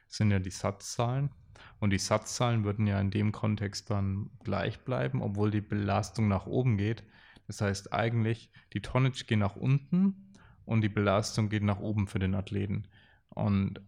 [0.08, 1.32] sind ja die Satzzahlen.
[1.80, 6.46] Und die Satzzahlen würden ja in dem Kontext dann gleich bleiben, obwohl die Belastung nach
[6.46, 7.04] oben geht.
[7.48, 10.27] Das heißt eigentlich, die Tonnage geht nach unten
[10.68, 12.84] und die Belastung geht nach oben für den Athleten.
[13.30, 13.80] Und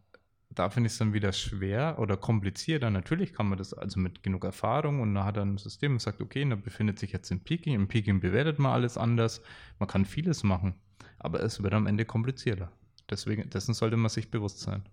[0.50, 2.90] da finde ich es dann wieder schwer oder komplizierter.
[2.90, 6.02] Natürlich kann man das also mit genug Erfahrung und da hat er ein System und
[6.02, 7.76] sagt, okay, da befindet sich jetzt im Peaking.
[7.76, 9.42] Im Peaking bewertet man alles anders.
[9.78, 10.74] Man kann vieles machen,
[11.20, 12.72] aber es wird am Ende komplizierter.
[13.10, 14.84] Deswegen, dessen sollte man sich bewusst sein.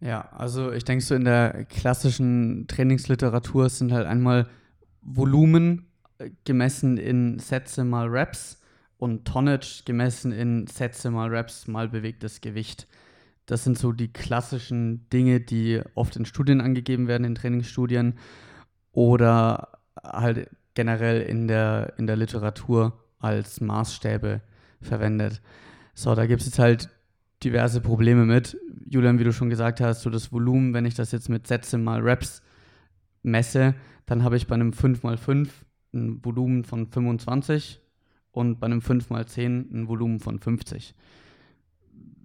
[0.00, 4.48] Ja, also ich denke so in der klassischen Trainingsliteratur sind halt einmal
[5.02, 5.86] Volumen
[6.18, 8.60] äh, gemessen in Sätze mal Reps
[8.98, 12.86] und Tonnage gemessen in Sätze mal Reps mal bewegtes Gewicht.
[13.46, 18.14] Das sind so die klassischen Dinge, die oft in Studien angegeben werden, in Trainingsstudien
[18.92, 24.40] oder halt generell in der, in der Literatur als Maßstäbe
[24.80, 25.40] verwendet.
[25.94, 26.90] So, da gibt es jetzt halt
[27.44, 28.58] diverse Probleme mit.
[28.88, 31.78] Julian, wie du schon gesagt hast, so das Volumen, wenn ich das jetzt mit Sätze
[31.78, 32.42] mal Reps
[33.22, 33.74] messe,
[34.06, 35.48] dann habe ich bei einem 5x5
[35.92, 37.80] ein Volumen von 25
[38.36, 40.94] und bei einem 5x10 ein Volumen von 50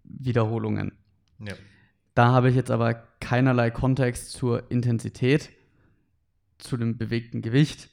[0.04, 0.91] Wiederholungen.
[1.39, 1.54] Ja.
[2.15, 5.52] Da habe ich jetzt aber keinerlei Kontext zur Intensität,
[6.58, 7.89] zu dem bewegten Gewicht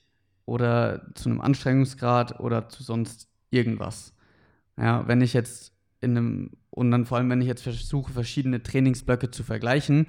[0.46, 4.16] oder zu einem Anstrengungsgrad oder zu sonst irgendwas.
[4.76, 8.64] Ja, wenn ich jetzt in einem, und dann vor allem, wenn ich jetzt versuche, verschiedene
[8.64, 10.09] Trainingsblöcke zu vergleichen,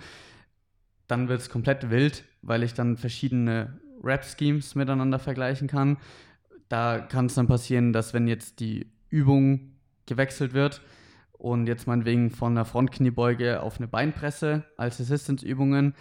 [1.06, 5.98] dann wird es komplett wild, weil ich dann verschiedene Rap-Schemes miteinander vergleichen kann.
[6.70, 9.72] Da kann es dann passieren, dass wenn jetzt die Übung
[10.06, 10.82] gewechselt wird
[11.34, 15.96] und jetzt meinetwegen von einer Frontkniebeuge auf eine Beinpresse als Assistance-Übungen,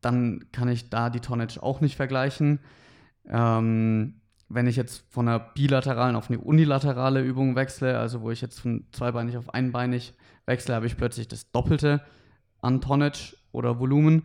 [0.00, 2.60] dann kann ich da die Tonnage auch nicht vergleichen.
[3.28, 8.40] Ähm, wenn ich jetzt von einer bilateralen auf eine unilaterale Übung wechsle, also wo ich
[8.40, 10.14] jetzt von zweibeinig auf einbeinig
[10.46, 12.02] wechsle, habe ich plötzlich das Doppelte
[12.60, 14.24] an Tonnage oder Volumen.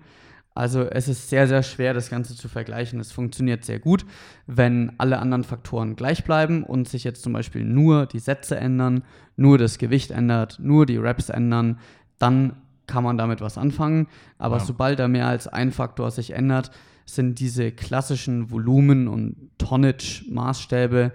[0.55, 2.99] Also es ist sehr, sehr schwer, das Ganze zu vergleichen.
[2.99, 4.05] Es funktioniert sehr gut,
[4.47, 9.03] wenn alle anderen Faktoren gleich bleiben und sich jetzt zum Beispiel nur die Sätze ändern,
[9.35, 11.79] nur das Gewicht ändert, nur die Reps ändern,
[12.19, 12.55] dann
[12.87, 14.07] kann man damit was anfangen.
[14.37, 14.63] Aber ja.
[14.63, 16.71] sobald da mehr als ein Faktor sich ändert,
[17.05, 21.11] sind diese klassischen Volumen- und Tonnage-Maßstäbe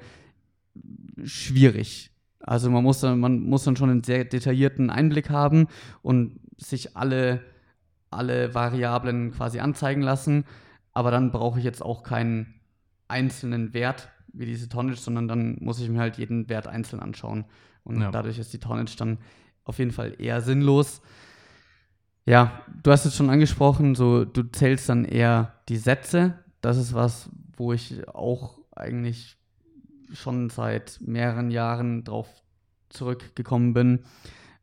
[1.24, 2.10] schwierig.
[2.40, 5.66] Also man muss, dann, man muss dann schon einen sehr detaillierten Einblick haben
[6.02, 7.40] und sich alle,
[8.10, 10.44] alle Variablen quasi anzeigen lassen.
[10.92, 12.60] Aber dann brauche ich jetzt auch keinen
[13.08, 17.44] einzelnen Wert wie diese Tonnage, sondern dann muss ich mir halt jeden Wert einzeln anschauen.
[17.84, 18.10] Und ja.
[18.10, 19.18] dadurch ist die Tonnage dann
[19.64, 21.00] auf jeden Fall eher sinnlos.
[22.26, 26.38] Ja, du hast es schon angesprochen, so du zählst dann eher die Sätze.
[26.60, 29.36] Das ist was, wo ich auch eigentlich
[30.12, 32.28] schon seit mehreren Jahren drauf
[32.88, 34.00] zurückgekommen bin,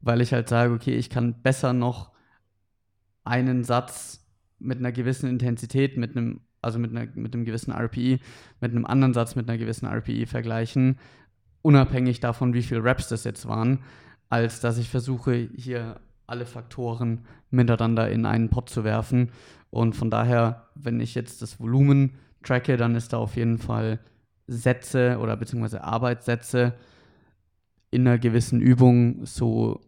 [0.01, 2.11] weil ich halt sage, okay, ich kann besser noch
[3.27, 4.25] einen Satz
[4.59, 8.19] mit einer gewissen Intensität, mit einem, also mit, einer, mit einem gewissen RPI,
[8.61, 10.97] mit einem anderen Satz mit einer gewissen RPI vergleichen,
[11.61, 13.79] unabhängig davon, wie viele Raps das jetzt waren,
[14.29, 19.31] als dass ich versuche, hier alle Faktoren miteinander in einen Pot zu werfen.
[19.69, 23.99] Und von daher, wenn ich jetzt das Volumen tracke, dann ist da auf jeden Fall
[24.47, 26.73] Sätze oder beziehungsweise Arbeitssätze
[27.91, 29.81] in einer gewissen Übung so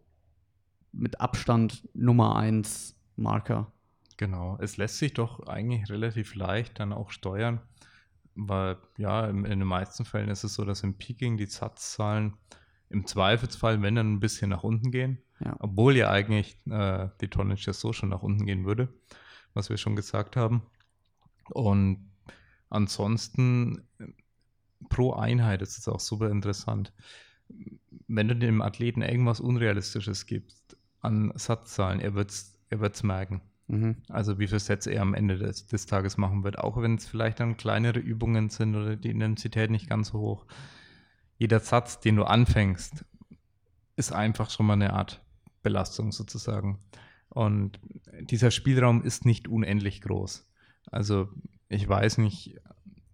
[0.92, 3.72] mit Abstand Nummer 1 Marker.
[4.16, 7.60] Genau, es lässt sich doch eigentlich relativ leicht dann auch steuern,
[8.34, 12.34] weil ja, in, in den meisten Fällen ist es so, dass im Peaking die Satzzahlen
[12.90, 15.56] im Zweifelsfall, wenn dann ein bisschen nach unten gehen, ja.
[15.60, 18.92] obwohl ja eigentlich äh, die Tonnage ja so schon nach unten gehen würde,
[19.54, 20.62] was wir schon gesagt haben.
[21.48, 22.10] Und
[22.68, 23.86] ansonsten
[24.88, 26.92] pro Einheit ist es auch super interessant.
[28.06, 33.42] Wenn du dem Athleten irgendwas Unrealistisches gibst an Satzzahlen, er wird es er wird's merken.
[33.66, 33.96] Mhm.
[34.08, 37.06] Also wie viele Sätze er am Ende des, des Tages machen wird, auch wenn es
[37.06, 40.46] vielleicht dann kleinere Übungen sind oder die Intensität nicht ganz so hoch
[41.40, 43.06] jeder Satz, den du anfängst,
[43.96, 45.24] ist einfach schon mal eine Art
[45.62, 46.78] Belastung sozusagen.
[47.30, 47.80] Und
[48.20, 50.46] dieser Spielraum ist nicht unendlich groß.
[50.90, 51.30] Also
[51.70, 52.56] ich weiß nicht,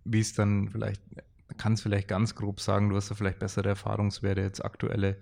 [0.04, 1.00] wie es dann vielleicht,
[1.56, 5.18] kann es vielleicht ganz grob sagen, du hast ja vielleicht bessere Erfahrungswerte jetzt aktuelle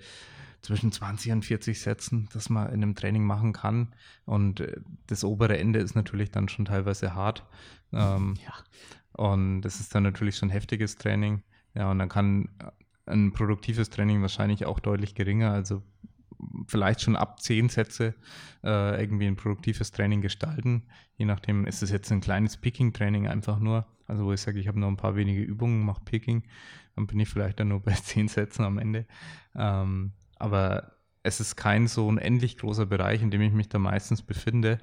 [0.64, 3.94] zwischen 20 und 40 Sätzen, dass man in einem Training machen kann.
[4.24, 7.44] Und äh, das obere Ende ist natürlich dann schon teilweise hart.
[7.92, 8.54] Ähm, ja.
[9.12, 11.42] Und das ist dann natürlich schon heftiges Training.
[11.74, 12.48] Ja, und dann kann
[13.06, 15.52] ein produktives Training wahrscheinlich auch deutlich geringer.
[15.52, 15.82] Also
[16.66, 18.14] vielleicht schon ab zehn Sätze
[18.62, 20.84] äh, irgendwie ein produktives Training gestalten.
[21.16, 23.86] Je nachdem, ist es jetzt ein kleines Picking-Training einfach nur.
[24.06, 26.42] Also wo ich sage, ich habe noch ein paar wenige Übungen, mache Picking,
[26.96, 29.06] dann bin ich vielleicht dann nur bei zehn Sätzen am Ende.
[29.54, 30.92] Ähm, aber
[31.22, 34.78] es ist kein so unendlich großer Bereich, in dem ich mich da meistens befinde.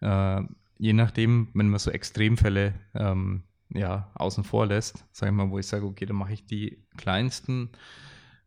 [0.00, 0.42] Äh,
[0.78, 5.58] je nachdem, wenn man so Extremfälle ähm, ja, außen vor lässt, sage ich mal, wo
[5.58, 7.70] ich sage, okay, dann mache ich die kleinsten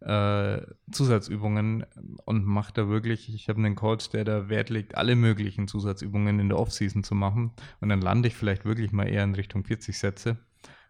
[0.02, 1.86] äh, Zusatzübungen
[2.26, 6.40] und mache da wirklich, ich habe einen Coach, der da Wert legt, alle möglichen Zusatzübungen
[6.40, 9.64] in der Offseason zu machen und dann lande ich vielleicht wirklich mal eher in Richtung
[9.64, 10.38] 40 Sätze.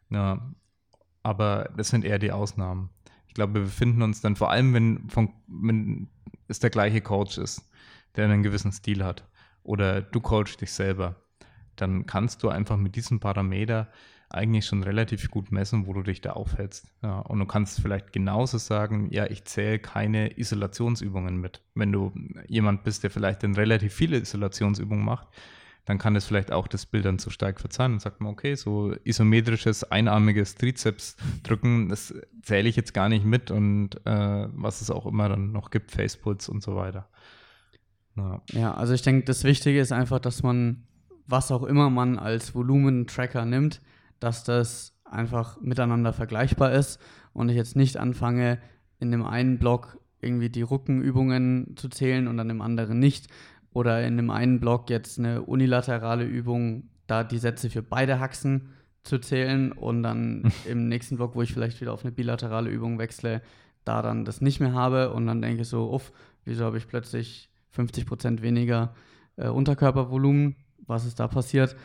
[0.10, 0.51] Ja,
[1.23, 2.89] aber das sind eher die Ausnahmen.
[3.36, 6.08] Ich glaube, wir befinden uns dann vor allem, wenn, von, wenn
[6.48, 7.69] es der gleiche Coach ist,
[8.15, 9.28] der einen gewissen Stil hat
[9.62, 11.17] oder du coachst dich selber,
[11.76, 13.89] dann kannst du einfach mit diesem Parameter
[14.30, 16.88] eigentlich schon relativ gut messen, wo du dich da aufhältst.
[17.04, 21.62] Ja, und du kannst vielleicht genauso sagen, ja, ich zähle keine Isolationsübungen mit.
[21.74, 22.13] Wenn du
[22.48, 25.28] jemand bist, der vielleicht dann relativ viele Isolationsübungen macht,
[25.86, 27.93] dann kann es vielleicht auch das Bild dann zu stark verzeihen.
[27.93, 33.26] und sagt man, okay, so isometrisches, einarmiges Trizeps drücken, das zähle ich jetzt gar nicht
[33.26, 37.08] mit und äh, was es auch immer dann noch gibt, Facepuls und so weiter.
[38.15, 40.84] Ja, ja also ich denke, das Wichtige ist einfach, dass man,
[41.28, 43.82] was auch immer man als Volumen-Tracker nimmt,
[44.19, 47.00] dass das einfach miteinander vergleichbar ist
[47.34, 48.60] und ich jetzt nicht anfange,
[49.00, 53.28] in dem einen Block irgendwie die Rückenübungen zu zählen und dann im anderen nicht.
[53.76, 58.70] Oder in dem einen Block jetzt eine unilaterale Übung, da die Sätze für beide Haxen
[59.04, 63.00] zu zählen und dann im nächsten Block, wo ich vielleicht wieder auf eine bilaterale Übung
[63.00, 63.42] wechsle,
[63.84, 66.14] da dann das nicht mehr habe und dann denke ich so, uff,
[66.46, 68.96] wieso habe ich plötzlich 50% weniger
[69.36, 70.56] äh, Unterkörpervolumen?
[70.88, 71.76] Was ist da passiert?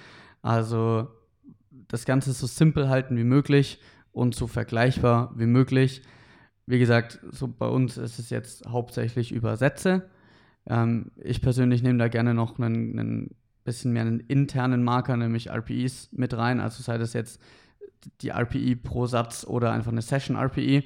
[0.42, 1.08] Also
[1.88, 3.80] das Ganze so simpel halten wie möglich
[4.12, 6.02] und so vergleichbar wie möglich.
[6.66, 10.08] Wie gesagt, so bei uns ist es jetzt hauptsächlich über Sätze.
[10.70, 15.50] Ähm, ich persönlich nehme da gerne noch einen, einen bisschen mehr einen internen Marker, nämlich
[15.50, 16.60] RPEs mit rein.
[16.60, 17.42] Also sei das jetzt
[18.22, 20.84] die RPE pro Satz oder einfach eine Session RPE,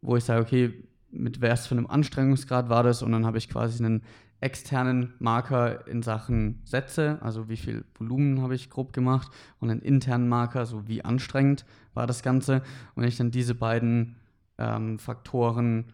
[0.00, 3.48] wo ich sage, okay, mit was für einem Anstrengungsgrad war das und dann habe ich
[3.48, 4.02] quasi einen
[4.40, 9.82] externen Marker in Sachen Sätze, also wie viel Volumen habe ich grob gemacht und einen
[9.82, 11.64] internen Marker, so wie anstrengend
[11.94, 12.62] war das Ganze.
[12.94, 14.16] Und wenn ich dann diese beiden
[14.58, 15.92] ähm, Faktoren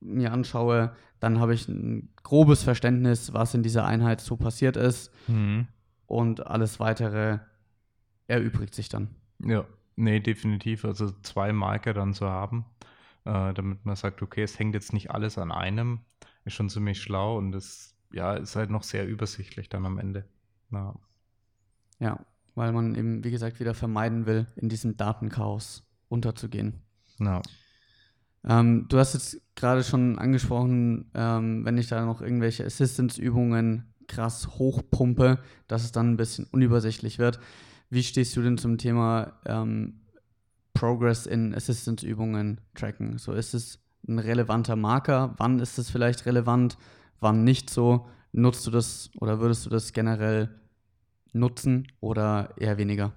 [0.00, 0.92] mir anschaue,
[1.24, 5.66] dann habe ich ein grobes Verständnis, was in dieser Einheit so passiert ist mhm.
[6.04, 7.38] und alles weitere
[8.26, 9.08] erübrigt sich dann.
[9.42, 9.64] Ja,
[9.96, 10.84] nee, definitiv.
[10.84, 12.66] Also zwei Marker dann zu haben,
[13.24, 16.00] äh, damit man sagt, okay, es hängt jetzt nicht alles an einem,
[16.44, 20.26] ist schon ziemlich schlau und das ja, ist halt noch sehr übersichtlich dann am Ende.
[20.72, 20.94] Ja.
[22.00, 22.20] ja,
[22.54, 26.82] weil man eben, wie gesagt, wieder vermeiden will, in diesem Datenchaos unterzugehen.
[27.18, 27.40] Ja.
[28.46, 34.48] Ähm, du hast jetzt gerade schon angesprochen, ähm, wenn ich da noch irgendwelche Assistance-Übungen krass
[34.58, 37.40] hochpumpe, dass es dann ein bisschen unübersichtlich wird.
[37.90, 40.00] Wie stehst du denn zum Thema ähm,
[40.74, 43.18] Progress in Assistance-Übungen tracken?
[43.18, 45.34] So ist es ein relevanter Marker?
[45.38, 46.76] Wann ist es vielleicht relevant?
[47.20, 48.06] Wann nicht so?
[48.32, 50.50] Nutzt du das oder würdest du das generell
[51.32, 53.12] nutzen oder eher weniger?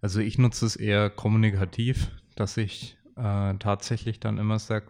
[0.00, 4.86] Also ich nutze es eher kommunikativ, dass ich äh, tatsächlich dann immer sage,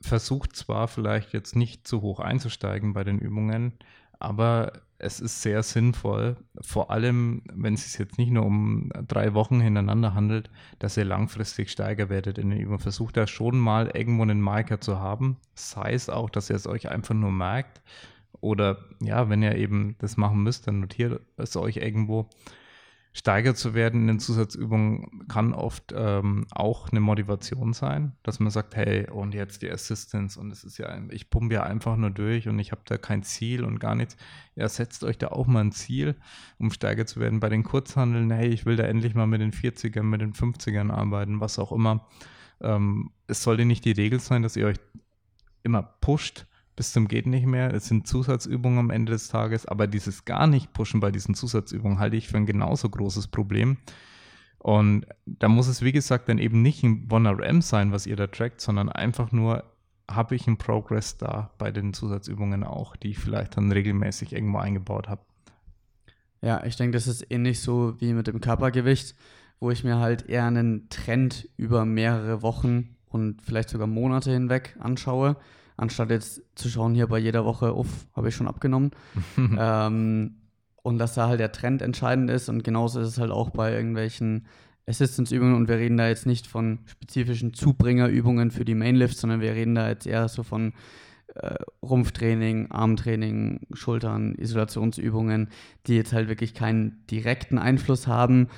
[0.00, 3.72] versucht zwar vielleicht jetzt nicht zu hoch einzusteigen bei den Übungen,
[4.18, 9.34] aber es ist sehr sinnvoll, vor allem wenn es sich jetzt nicht nur um drei
[9.34, 10.48] Wochen hintereinander handelt,
[10.78, 12.78] dass ihr langfristig steiger werdet in den Übungen.
[12.78, 16.68] Versucht da schon mal irgendwo einen Marker zu haben, sei es auch, dass ihr es
[16.68, 17.82] euch einfach nur merkt
[18.40, 22.28] oder ja, wenn ihr eben das machen müsst, dann notiert es euch irgendwo
[23.14, 28.50] steigert zu werden in den Zusatzübungen kann oft ähm, auch eine Motivation sein, dass man
[28.50, 32.10] sagt, hey, und jetzt die Assistance und es ist ja, ich pumpe ja einfach nur
[32.10, 34.16] durch und ich habe da kein Ziel und gar nichts.
[34.54, 36.16] Ja, setzt euch da auch mal ein Ziel,
[36.58, 37.40] um steiger zu werden.
[37.40, 40.90] Bei den Kurzhandeln, hey, ich will da endlich mal mit den 40ern, mit den 50ern
[40.90, 42.06] arbeiten, was auch immer.
[42.62, 44.78] Ähm, es sollte nicht die Regel sein, dass ihr euch
[45.62, 47.72] immer pusht, bis zum geht nicht mehr.
[47.74, 51.98] Es sind Zusatzübungen am Ende des Tages, aber dieses gar nicht pushen bei diesen Zusatzübungen
[51.98, 53.76] halte ich für ein genauso großes Problem.
[54.58, 58.28] Und da muss es, wie gesagt, dann eben nicht ein 1RM sein, was ihr da
[58.28, 59.64] trackt, sondern einfach nur,
[60.10, 64.58] habe ich einen Progress da bei den Zusatzübungen auch, die ich vielleicht dann regelmäßig irgendwo
[64.58, 65.22] eingebaut habe.
[66.42, 69.14] Ja, ich denke, das ist ähnlich so wie mit dem Körpergewicht,
[69.60, 74.76] wo ich mir halt eher einen Trend über mehrere Wochen und vielleicht sogar Monate hinweg
[74.80, 75.36] anschaue
[75.76, 78.90] anstatt jetzt zu schauen, hier bei jeder Woche, uff, habe ich schon abgenommen.
[79.58, 80.36] ähm,
[80.82, 83.72] und dass da halt der Trend entscheidend ist und genauso ist es halt auch bei
[83.72, 84.46] irgendwelchen
[84.86, 89.52] Assistance-Übungen und wir reden da jetzt nicht von spezifischen Zubringerübungen für die Mainlifts, sondern wir
[89.52, 90.72] reden da jetzt eher so von
[91.34, 95.50] äh, Rumpftraining, Armtraining, Schultern, Isolationsübungen,
[95.86, 98.48] die jetzt halt wirklich keinen direkten Einfluss haben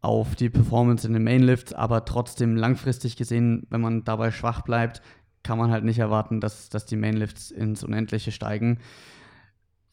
[0.00, 5.00] auf die Performance in den Mainlifts, aber trotzdem langfristig gesehen, wenn man dabei schwach bleibt,
[5.42, 8.78] kann man halt nicht erwarten, dass, dass die Mainlifts ins Unendliche steigen.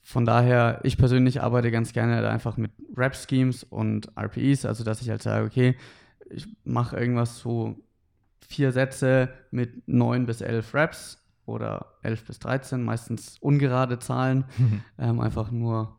[0.02, 5.10] Von daher, ich persönlich arbeite ganz gerne einfach mit Rap-Schemes und RPEs, also dass ich
[5.10, 5.76] halt sage, okay,
[6.30, 7.76] ich mache irgendwas so
[8.42, 14.82] vier Sätze mit neun bis elf Raps oder elf bis 13, meistens ungerade Zahlen, mhm.
[14.98, 15.96] ähm, einfach nur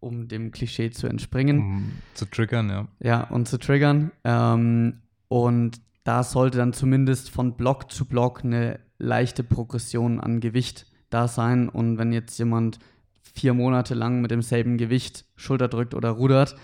[0.00, 1.58] um dem Klischee zu entspringen.
[1.58, 2.88] Um zu triggern, ja.
[3.00, 4.12] Ja, und zu triggern.
[4.24, 10.86] Ähm, und da sollte dann zumindest von Block zu Block eine leichte Progression an Gewicht
[11.10, 11.68] da sein.
[11.68, 12.78] Und wenn jetzt jemand
[13.34, 16.54] vier Monate lang mit demselben Gewicht Schulter drückt oder rudert,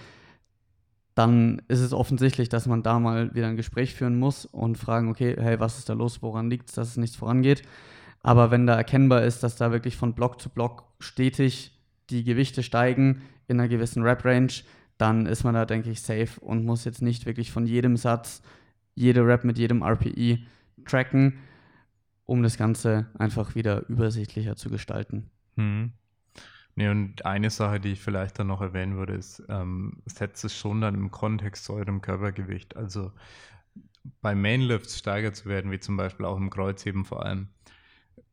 [1.17, 5.09] dann ist es offensichtlich, dass man da mal wieder ein Gespräch führen muss und fragen,
[5.09, 7.63] okay, hey, was ist da los, woran liegt es, dass es nichts vorangeht.
[8.21, 12.63] Aber wenn da erkennbar ist, dass da wirklich von Block zu Block stetig die Gewichte
[12.63, 14.53] steigen in einer gewissen Rap-Range,
[14.99, 18.41] dann ist man da, denke ich, safe und muss jetzt nicht wirklich von jedem Satz
[18.95, 20.47] jede Rap mit jedem RPI
[20.85, 21.39] tracken,
[22.25, 25.31] um das Ganze einfach wieder übersichtlicher zu gestalten.
[25.57, 25.93] Hm.
[26.75, 30.57] Nee, und eine Sache, die ich vielleicht dann noch erwähnen würde, ist, ähm, setzt es
[30.57, 32.77] schon dann im Kontext zu eurem Körpergewicht.
[32.77, 33.13] Also
[34.21, 37.49] bei Mainlifts steiger zu werden, wie zum Beispiel auch im Kreuzheben vor allem,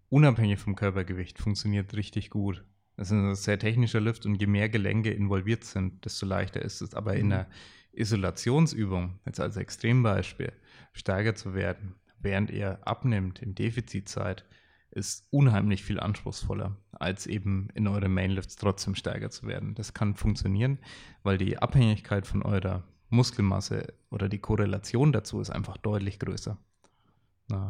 [0.10, 2.64] unabhängig vom Körpergewicht, funktioniert richtig gut.
[2.95, 6.82] Das ist ein sehr technischer Lift und je mehr Gelenke involviert sind, desto leichter ist
[6.82, 6.93] es.
[6.93, 7.45] Aber in mhm.
[7.94, 10.54] Isolationsübung, jetzt als Extrembeispiel,
[10.94, 14.46] steiger zu werden, während ihr abnimmt, im Defizit seid,
[14.92, 19.76] ist unheimlich viel anspruchsvoller, als eben in euren Mainlifts trotzdem stärker zu werden.
[19.76, 20.80] Das kann funktionieren,
[21.24, 26.58] weil die Abhängigkeit von eurer Muskelmasse oder die Korrelation dazu ist einfach deutlich größer.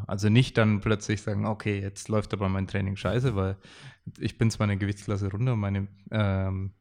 [0.07, 3.55] Also nicht dann plötzlich sagen, okay, jetzt läuft aber mein Training scheiße, weil
[4.17, 6.74] ich bin zwar eine Gewichtsklasse runter und meine, ähm,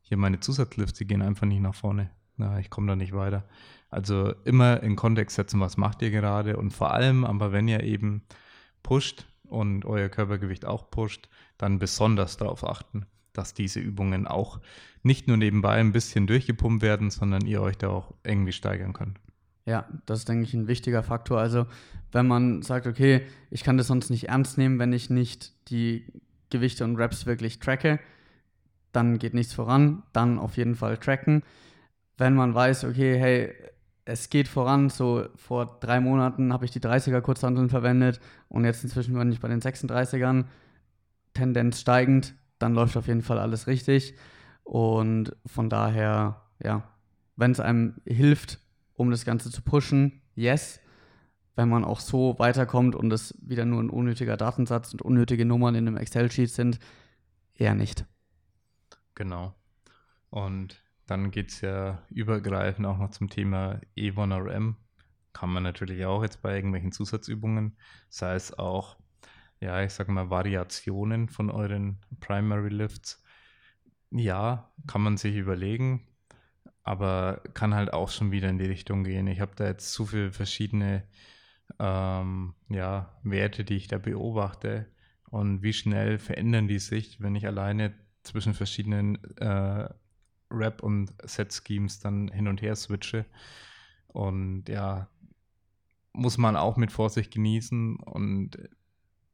[0.00, 2.10] hier meine Zusatzlifts, die gehen einfach nicht nach vorne.
[2.38, 3.44] Na, ich komme da nicht weiter.
[3.90, 7.82] Also immer in Kontext setzen, was macht ihr gerade und vor allem, aber wenn ihr
[7.82, 8.22] eben
[8.82, 14.60] pusht und euer Körpergewicht auch pusht, dann besonders darauf achten, dass diese Übungen auch
[15.02, 19.18] nicht nur nebenbei ein bisschen durchgepumpt werden, sondern ihr euch da auch irgendwie steigern könnt.
[19.64, 21.38] Ja, das ist, denke ich, ein wichtiger Faktor.
[21.40, 21.66] Also,
[22.10, 26.06] wenn man sagt, okay, ich kann das sonst nicht ernst nehmen, wenn ich nicht die
[26.50, 28.00] Gewichte und Reps wirklich tracke,
[28.92, 30.02] dann geht nichts voran.
[30.12, 31.42] Dann auf jeden Fall tracken.
[32.18, 33.54] Wenn man weiß, okay, hey,
[34.04, 38.82] es geht voran, so vor drei Monaten habe ich die 30er Kurzhandeln verwendet und jetzt
[38.82, 40.44] inzwischen bin ich bei den 36ern,
[41.34, 44.14] Tendenz steigend, dann läuft auf jeden Fall alles richtig.
[44.64, 46.82] Und von daher, ja,
[47.36, 48.58] wenn es einem hilft,
[48.94, 50.80] um das Ganze zu pushen, yes.
[51.54, 55.74] Wenn man auch so weiterkommt und es wieder nur ein unnötiger Datensatz und unnötige Nummern
[55.74, 56.78] in einem Excel-Sheet sind,
[57.54, 58.04] eher nicht.
[59.14, 59.54] Genau.
[60.30, 64.74] Und dann geht es ja übergreifend auch noch zum Thema E1RM.
[65.32, 67.76] Kann man natürlich auch jetzt bei irgendwelchen Zusatzübungen,
[68.10, 68.96] sei es auch,
[69.60, 73.24] ja, ich sag mal, Variationen von euren Primary Lifts.
[74.10, 76.06] Ja, kann man sich überlegen,
[76.82, 79.26] aber kann halt auch schon wieder in die Richtung gehen.
[79.28, 81.04] Ich habe da jetzt zu viele verschiedene
[81.78, 84.86] ähm, ja, Werte, die ich da beobachte
[85.30, 89.88] und wie schnell verändern die sich, wenn ich alleine zwischen verschiedenen äh,
[90.50, 93.26] Rap- und Set-Schemes dann hin und her switche.
[94.08, 95.08] Und ja,
[96.12, 97.96] muss man auch mit Vorsicht genießen.
[97.96, 98.58] Und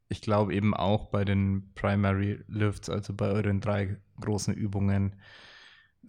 [0.09, 5.17] ich glaube eben auch bei den Primary Lifts, also bei euren drei großen Übungen,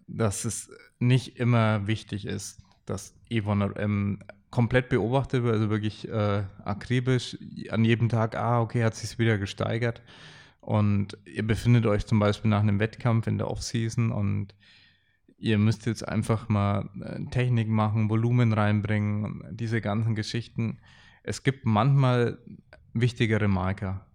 [0.08, 4.20] dass es nicht immer wichtig ist, dass E1RM
[4.52, 7.38] komplett beobachtet wird, also wirklich äh, akribisch
[7.70, 10.02] an jedem Tag, ah, okay, hat sich wieder gesteigert.
[10.62, 14.56] Und ihr befindet euch zum Beispiel nach einem Wettkampf in der Offseason und
[15.38, 20.80] ihr müsst jetzt einfach mal äh, Technik machen, Volumen reinbringen, diese ganzen Geschichten.
[21.24, 22.40] Es gibt manchmal
[22.94, 24.06] wichtigere Marker.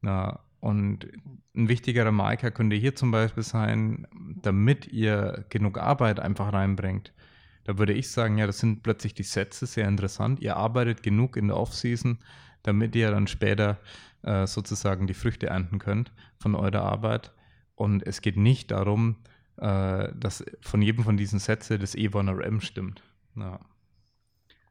[0.00, 1.08] Na, und
[1.54, 4.06] ein wichtigerer Marker könnte hier zum Beispiel sein,
[4.42, 7.12] damit ihr genug Arbeit einfach reinbringt.
[7.64, 10.40] Da würde ich sagen, ja, das sind plötzlich die Sätze sehr interessant.
[10.40, 12.18] Ihr arbeitet genug in der Offseason,
[12.62, 13.78] damit ihr dann später
[14.22, 17.32] äh, sozusagen die Früchte ernten könnt von eurer Arbeit.
[17.74, 19.16] Und es geht nicht darum,
[19.60, 23.02] äh, dass von jedem von diesen Sätzen das E1RM stimmt.
[23.36, 23.60] Ja.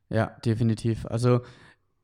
[0.10, 1.06] ja, definitiv.
[1.06, 1.42] Also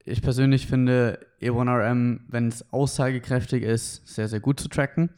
[0.03, 5.09] ich persönlich finde E1RM, wenn es aussagekräftig ist, sehr, sehr gut zu tracken.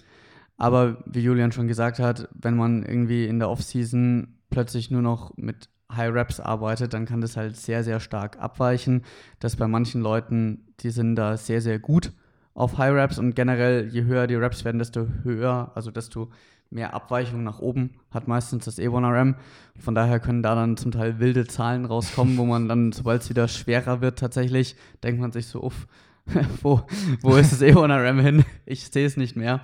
[0.56, 5.36] Aber wie Julian schon gesagt hat, wenn man irgendwie in der Offseason plötzlich nur noch
[5.38, 9.04] mit High Reps arbeitet, dann kann das halt sehr, sehr stark abweichen.
[9.40, 12.14] Dass bei manchen Leuten, die sind da sehr, sehr gut
[12.54, 16.32] auf High Reps und generell, je höher die Reps werden, desto höher, also desto
[16.70, 19.36] mehr Abweichung nach oben hat meistens das E1RM.
[19.80, 23.30] Von daher können da dann zum Teil wilde Zahlen rauskommen, wo man dann, sobald es
[23.30, 25.88] wieder schwerer wird tatsächlich, denkt man sich so, uff,
[26.62, 26.82] wo,
[27.22, 28.46] wo ist das E1RM hin?
[28.66, 29.62] Ich sehe es nicht mehr.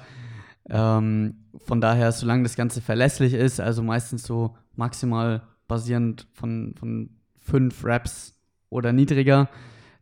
[0.70, 7.10] Ähm, von daher, solange das Ganze verlässlich ist, also meistens so maximal basierend von, von
[7.38, 8.39] fünf Raps
[8.70, 9.49] oder niedriger,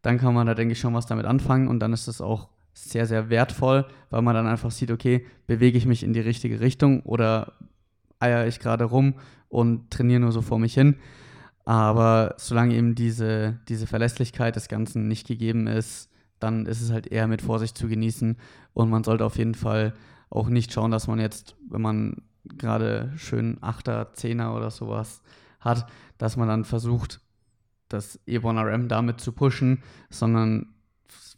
[0.01, 2.49] dann kann man da, denke ich, schon was damit anfangen und dann ist das auch
[2.73, 6.59] sehr, sehr wertvoll, weil man dann einfach sieht, okay, bewege ich mich in die richtige
[6.59, 7.53] Richtung oder
[8.19, 9.15] eier ich gerade rum
[9.49, 10.95] und trainiere nur so vor mich hin.
[11.65, 16.09] Aber solange eben diese, diese Verlässlichkeit des Ganzen nicht gegeben ist,
[16.39, 18.37] dann ist es halt eher mit Vorsicht zu genießen
[18.73, 19.93] und man sollte auf jeden Fall
[20.29, 25.21] auch nicht schauen, dass man jetzt, wenn man gerade schön Achter, Zehner oder sowas
[25.59, 27.21] hat, dass man dann versucht,
[27.89, 30.73] das E1RM damit zu pushen, sondern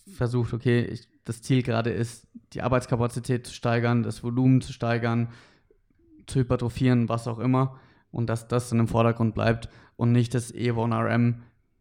[0.08, 5.30] versucht, okay, ich das Ziel gerade ist, die Arbeitskapazität zu steigern, das Volumen zu steigern,
[6.28, 7.80] zu hypertrophieren, was auch immer.
[8.11, 11.36] Und dass das dann im Vordergrund bleibt und nicht das E1RM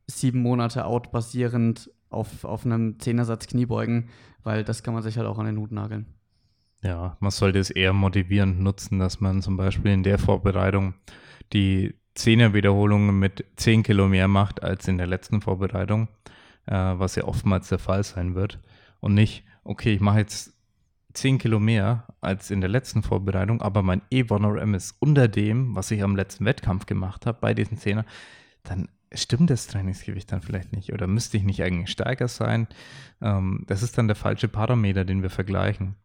[0.06, 4.08] sieben Monate out basierend auf, auf einem Zehnersatz Kniebeugen,
[4.42, 6.06] weil das kann man sich halt auch an den Hut nageln.
[6.82, 10.94] Ja, man sollte es eher motivierend nutzen, dass man zum Beispiel in der Vorbereitung
[11.52, 16.08] die Zehner-Wiederholungen mit 10 Kilo mehr macht als in der letzten Vorbereitung,
[16.66, 18.58] äh, was ja oftmals der Fall sein wird
[19.02, 20.54] und nicht, okay, ich mache jetzt
[21.12, 25.90] 10 Kilo mehr als in der letzten Vorbereitung, aber mein E1RM ist unter dem, was
[25.90, 28.04] ich am letzten Wettkampf gemacht habe, bei diesen 10er,
[28.62, 32.68] dann stimmt das Trainingsgewicht dann vielleicht nicht oder müsste ich nicht eigentlich stärker sein?
[33.20, 35.96] Ähm, das ist dann der falsche Parameter, den wir vergleichen.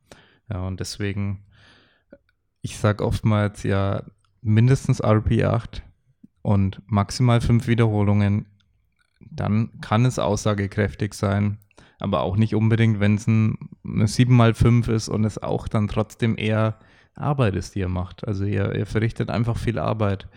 [0.50, 1.46] Ja, und deswegen,
[2.62, 4.04] ich sage oftmals ja
[4.42, 5.84] mindestens RP8
[6.42, 8.48] und maximal fünf Wiederholungen,
[9.20, 11.60] dann kann es aussagekräftig sein,
[12.00, 16.78] aber auch nicht unbedingt, wenn es ein 7x5 ist und es auch dann trotzdem eher
[17.16, 18.28] Arbeit ist, die ihr macht.
[18.28, 20.28] Also ihr, ihr verrichtet einfach viel Arbeit.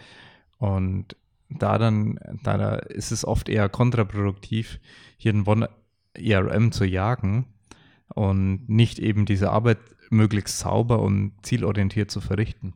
[0.59, 1.17] Und
[1.51, 4.81] da dann, da ist es oft eher kontraproduktiv,
[5.17, 5.69] hier ein One
[6.15, 7.47] ERM zu jagen
[8.15, 9.79] und nicht eben diese Arbeit
[10.11, 12.75] möglichst sauber und zielorientiert zu verrichten.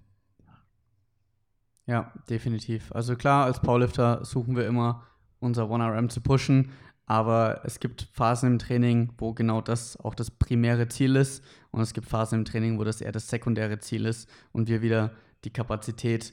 [1.86, 2.92] Ja, definitiv.
[2.92, 5.02] Also klar, als Powerlifter suchen wir immer
[5.40, 6.70] unser 1RM zu pushen,
[7.06, 11.80] aber es gibt Phasen im Training, wo genau das auch das primäre Ziel ist und
[11.80, 15.12] es gibt Phasen im Training, wo das eher das sekundäre Ziel ist und wir wieder
[15.44, 16.32] die Kapazität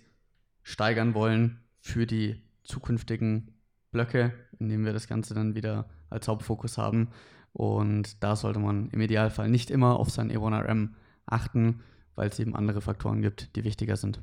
[0.63, 3.53] steigern wollen für die zukünftigen
[3.91, 7.09] Blöcke, indem wir das Ganze dann wieder als Hauptfokus haben.
[7.53, 10.91] Und da sollte man im Idealfall nicht immer auf sein E1RM
[11.25, 11.81] achten,
[12.15, 14.21] weil es eben andere Faktoren gibt, die wichtiger sind.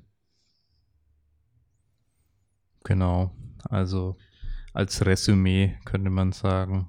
[2.85, 3.33] Genau,
[3.65, 4.17] also
[4.79, 6.87] als Resümee könnte man sagen,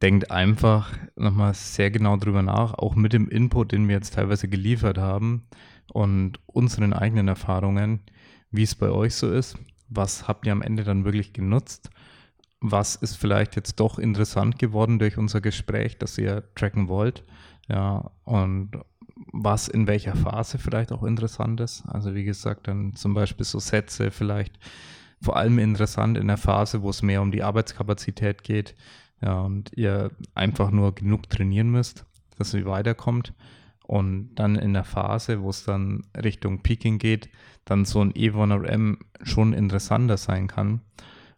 [0.00, 4.46] denkt einfach nochmal sehr genau drüber nach, auch mit dem Input, den wir jetzt teilweise
[4.46, 5.48] geliefert haben
[5.92, 8.00] und unseren eigenen Erfahrungen,
[8.52, 9.58] wie es bei euch so ist.
[9.88, 11.90] Was habt ihr am Ende dann wirklich genutzt?
[12.60, 17.24] Was ist vielleicht jetzt doch interessant geworden durch unser Gespräch, dass ihr tracken wollt?
[17.68, 18.70] Ja, und
[19.32, 21.82] was in welcher Phase vielleicht auch interessant ist.
[21.88, 24.60] Also wie gesagt, dann zum Beispiel so Sätze vielleicht
[25.26, 28.76] vor allem interessant in der Phase, wo es mehr um die Arbeitskapazität geht.
[29.20, 32.06] Ja, und ihr einfach nur genug trainieren müsst,
[32.38, 33.34] dass ihr weiterkommt.
[33.82, 37.28] Und dann in der Phase, wo es dann Richtung Peaking geht,
[37.64, 40.80] dann so ein E1RM schon interessanter sein kann,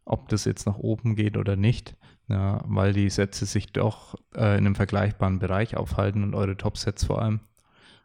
[0.04, 1.96] ob das jetzt nach oben geht oder nicht,
[2.28, 7.04] ja, weil die Sätze sich doch äh, in einem vergleichbaren Bereich aufhalten und eure Top-Sets
[7.04, 7.40] vor allem.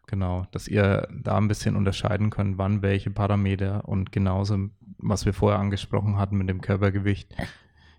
[0.08, 5.34] Genau, dass ihr da ein bisschen unterscheiden könnt, wann welche Parameter und genauso, was wir
[5.34, 7.34] vorher angesprochen hatten mit dem Körpergewicht.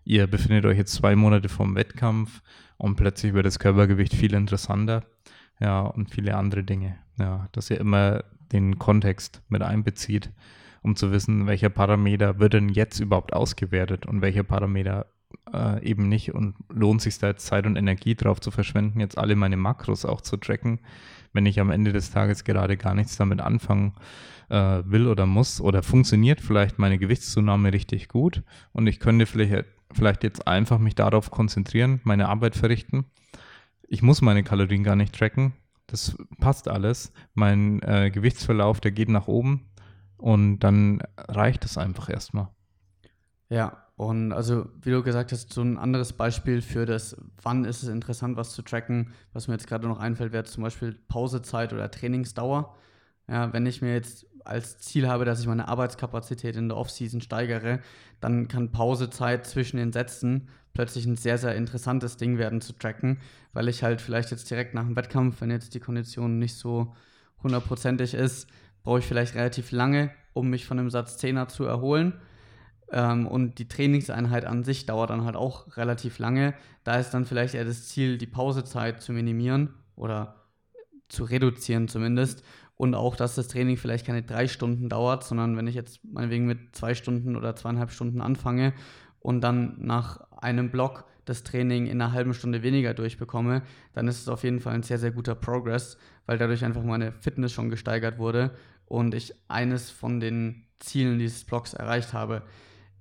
[0.04, 2.42] Ihr befindet euch jetzt zwei Monate vom Wettkampf
[2.76, 5.02] und plötzlich wird das Körpergewicht viel interessanter.
[5.60, 6.98] Ja, und viele andere Dinge.
[7.18, 10.30] Ja, dass ihr immer den Kontext mit einbezieht,
[10.82, 15.06] um zu wissen, welcher Parameter wird denn jetzt überhaupt ausgewertet und welcher Parameter
[15.52, 19.16] äh, eben nicht und lohnt sich da jetzt Zeit und Energie drauf zu verschwenden, jetzt
[19.16, 20.80] alle meine Makros auch zu tracken,
[21.34, 23.92] wenn ich am Ende des Tages gerade gar nichts damit anfangen
[24.48, 29.66] äh, will oder muss oder funktioniert vielleicht meine Gewichtszunahme richtig gut und ich könnte vielleicht,
[29.92, 33.04] vielleicht jetzt einfach mich darauf konzentrieren, meine Arbeit verrichten.
[33.86, 35.52] Ich muss meine Kalorien gar nicht tracken.
[35.86, 37.12] Das passt alles.
[37.34, 39.66] Mein äh, Gewichtsverlauf, der geht nach oben
[40.16, 42.48] und dann reicht es einfach erstmal.
[43.50, 47.84] Ja, und also, wie du gesagt hast, so ein anderes Beispiel für das, wann ist
[47.84, 51.72] es interessant, was zu tracken, was mir jetzt gerade noch einfällt, wäre zum Beispiel Pausezeit
[51.72, 52.74] oder Trainingsdauer.
[53.28, 57.20] Ja, wenn ich mir jetzt als Ziel habe, dass ich meine Arbeitskapazität in der Offseason
[57.20, 57.80] steigere,
[58.20, 63.20] dann kann Pausezeit zwischen den Sätzen plötzlich ein sehr, sehr interessantes Ding werden zu tracken,
[63.52, 66.94] weil ich halt vielleicht jetzt direkt nach dem Wettkampf, wenn jetzt die Kondition nicht so
[67.44, 68.48] hundertprozentig ist,
[68.82, 72.14] brauche ich vielleicht relativ lange, um mich von dem Satz 10er zu erholen
[72.92, 76.54] und die Trainingseinheit an sich dauert dann halt auch relativ lange.
[76.84, 80.36] Da ist dann vielleicht eher das Ziel, die Pausezeit zu minimieren oder
[81.08, 82.44] zu reduzieren zumindest.
[82.76, 86.46] Und auch, dass das Training vielleicht keine drei Stunden dauert, sondern wenn ich jetzt meinetwegen
[86.46, 88.72] mit zwei Stunden oder zweieinhalb Stunden anfange
[89.20, 93.62] und dann nach einem Block das Training in einer halben Stunde weniger durchbekomme,
[93.92, 97.12] dann ist es auf jeden Fall ein sehr, sehr guter Progress, weil dadurch einfach meine
[97.12, 98.50] Fitness schon gesteigert wurde
[98.86, 102.42] und ich eines von den Zielen dieses Blocks erreicht habe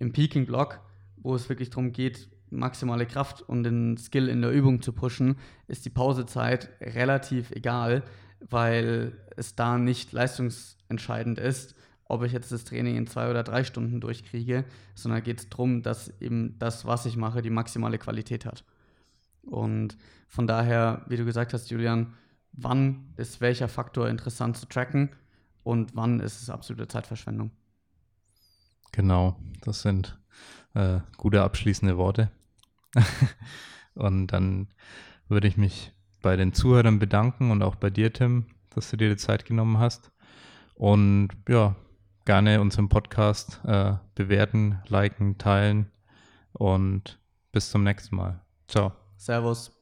[0.03, 0.79] im Peaking-Block,
[1.17, 5.37] wo es wirklich darum geht, maximale Kraft und den Skill in der Übung zu pushen,
[5.67, 8.03] ist die Pausezeit relativ egal,
[8.39, 11.75] weil es da nicht leistungsentscheidend ist,
[12.05, 15.81] ob ich jetzt das Training in zwei oder drei Stunden durchkriege, sondern geht es darum,
[15.81, 18.63] dass eben das, was ich mache, die maximale Qualität hat.
[19.41, 19.97] Und
[20.27, 22.13] von daher, wie du gesagt hast, Julian,
[22.51, 25.09] wann ist welcher Faktor interessant zu tracken
[25.63, 27.51] und wann ist es absolute Zeitverschwendung?
[28.93, 30.17] Genau, das sind
[30.75, 32.31] äh, gute abschließende Worte.
[33.95, 34.67] und dann
[35.27, 35.91] würde ich mich
[36.21, 39.79] bei den Zuhörern bedanken und auch bei dir, Tim, dass du dir die Zeit genommen
[39.79, 40.11] hast.
[40.75, 41.75] Und ja,
[42.25, 45.91] gerne unseren Podcast äh, bewerten, liken, teilen
[46.53, 47.19] und
[47.51, 48.41] bis zum nächsten Mal.
[48.67, 48.93] Ciao.
[49.17, 49.72] Servus.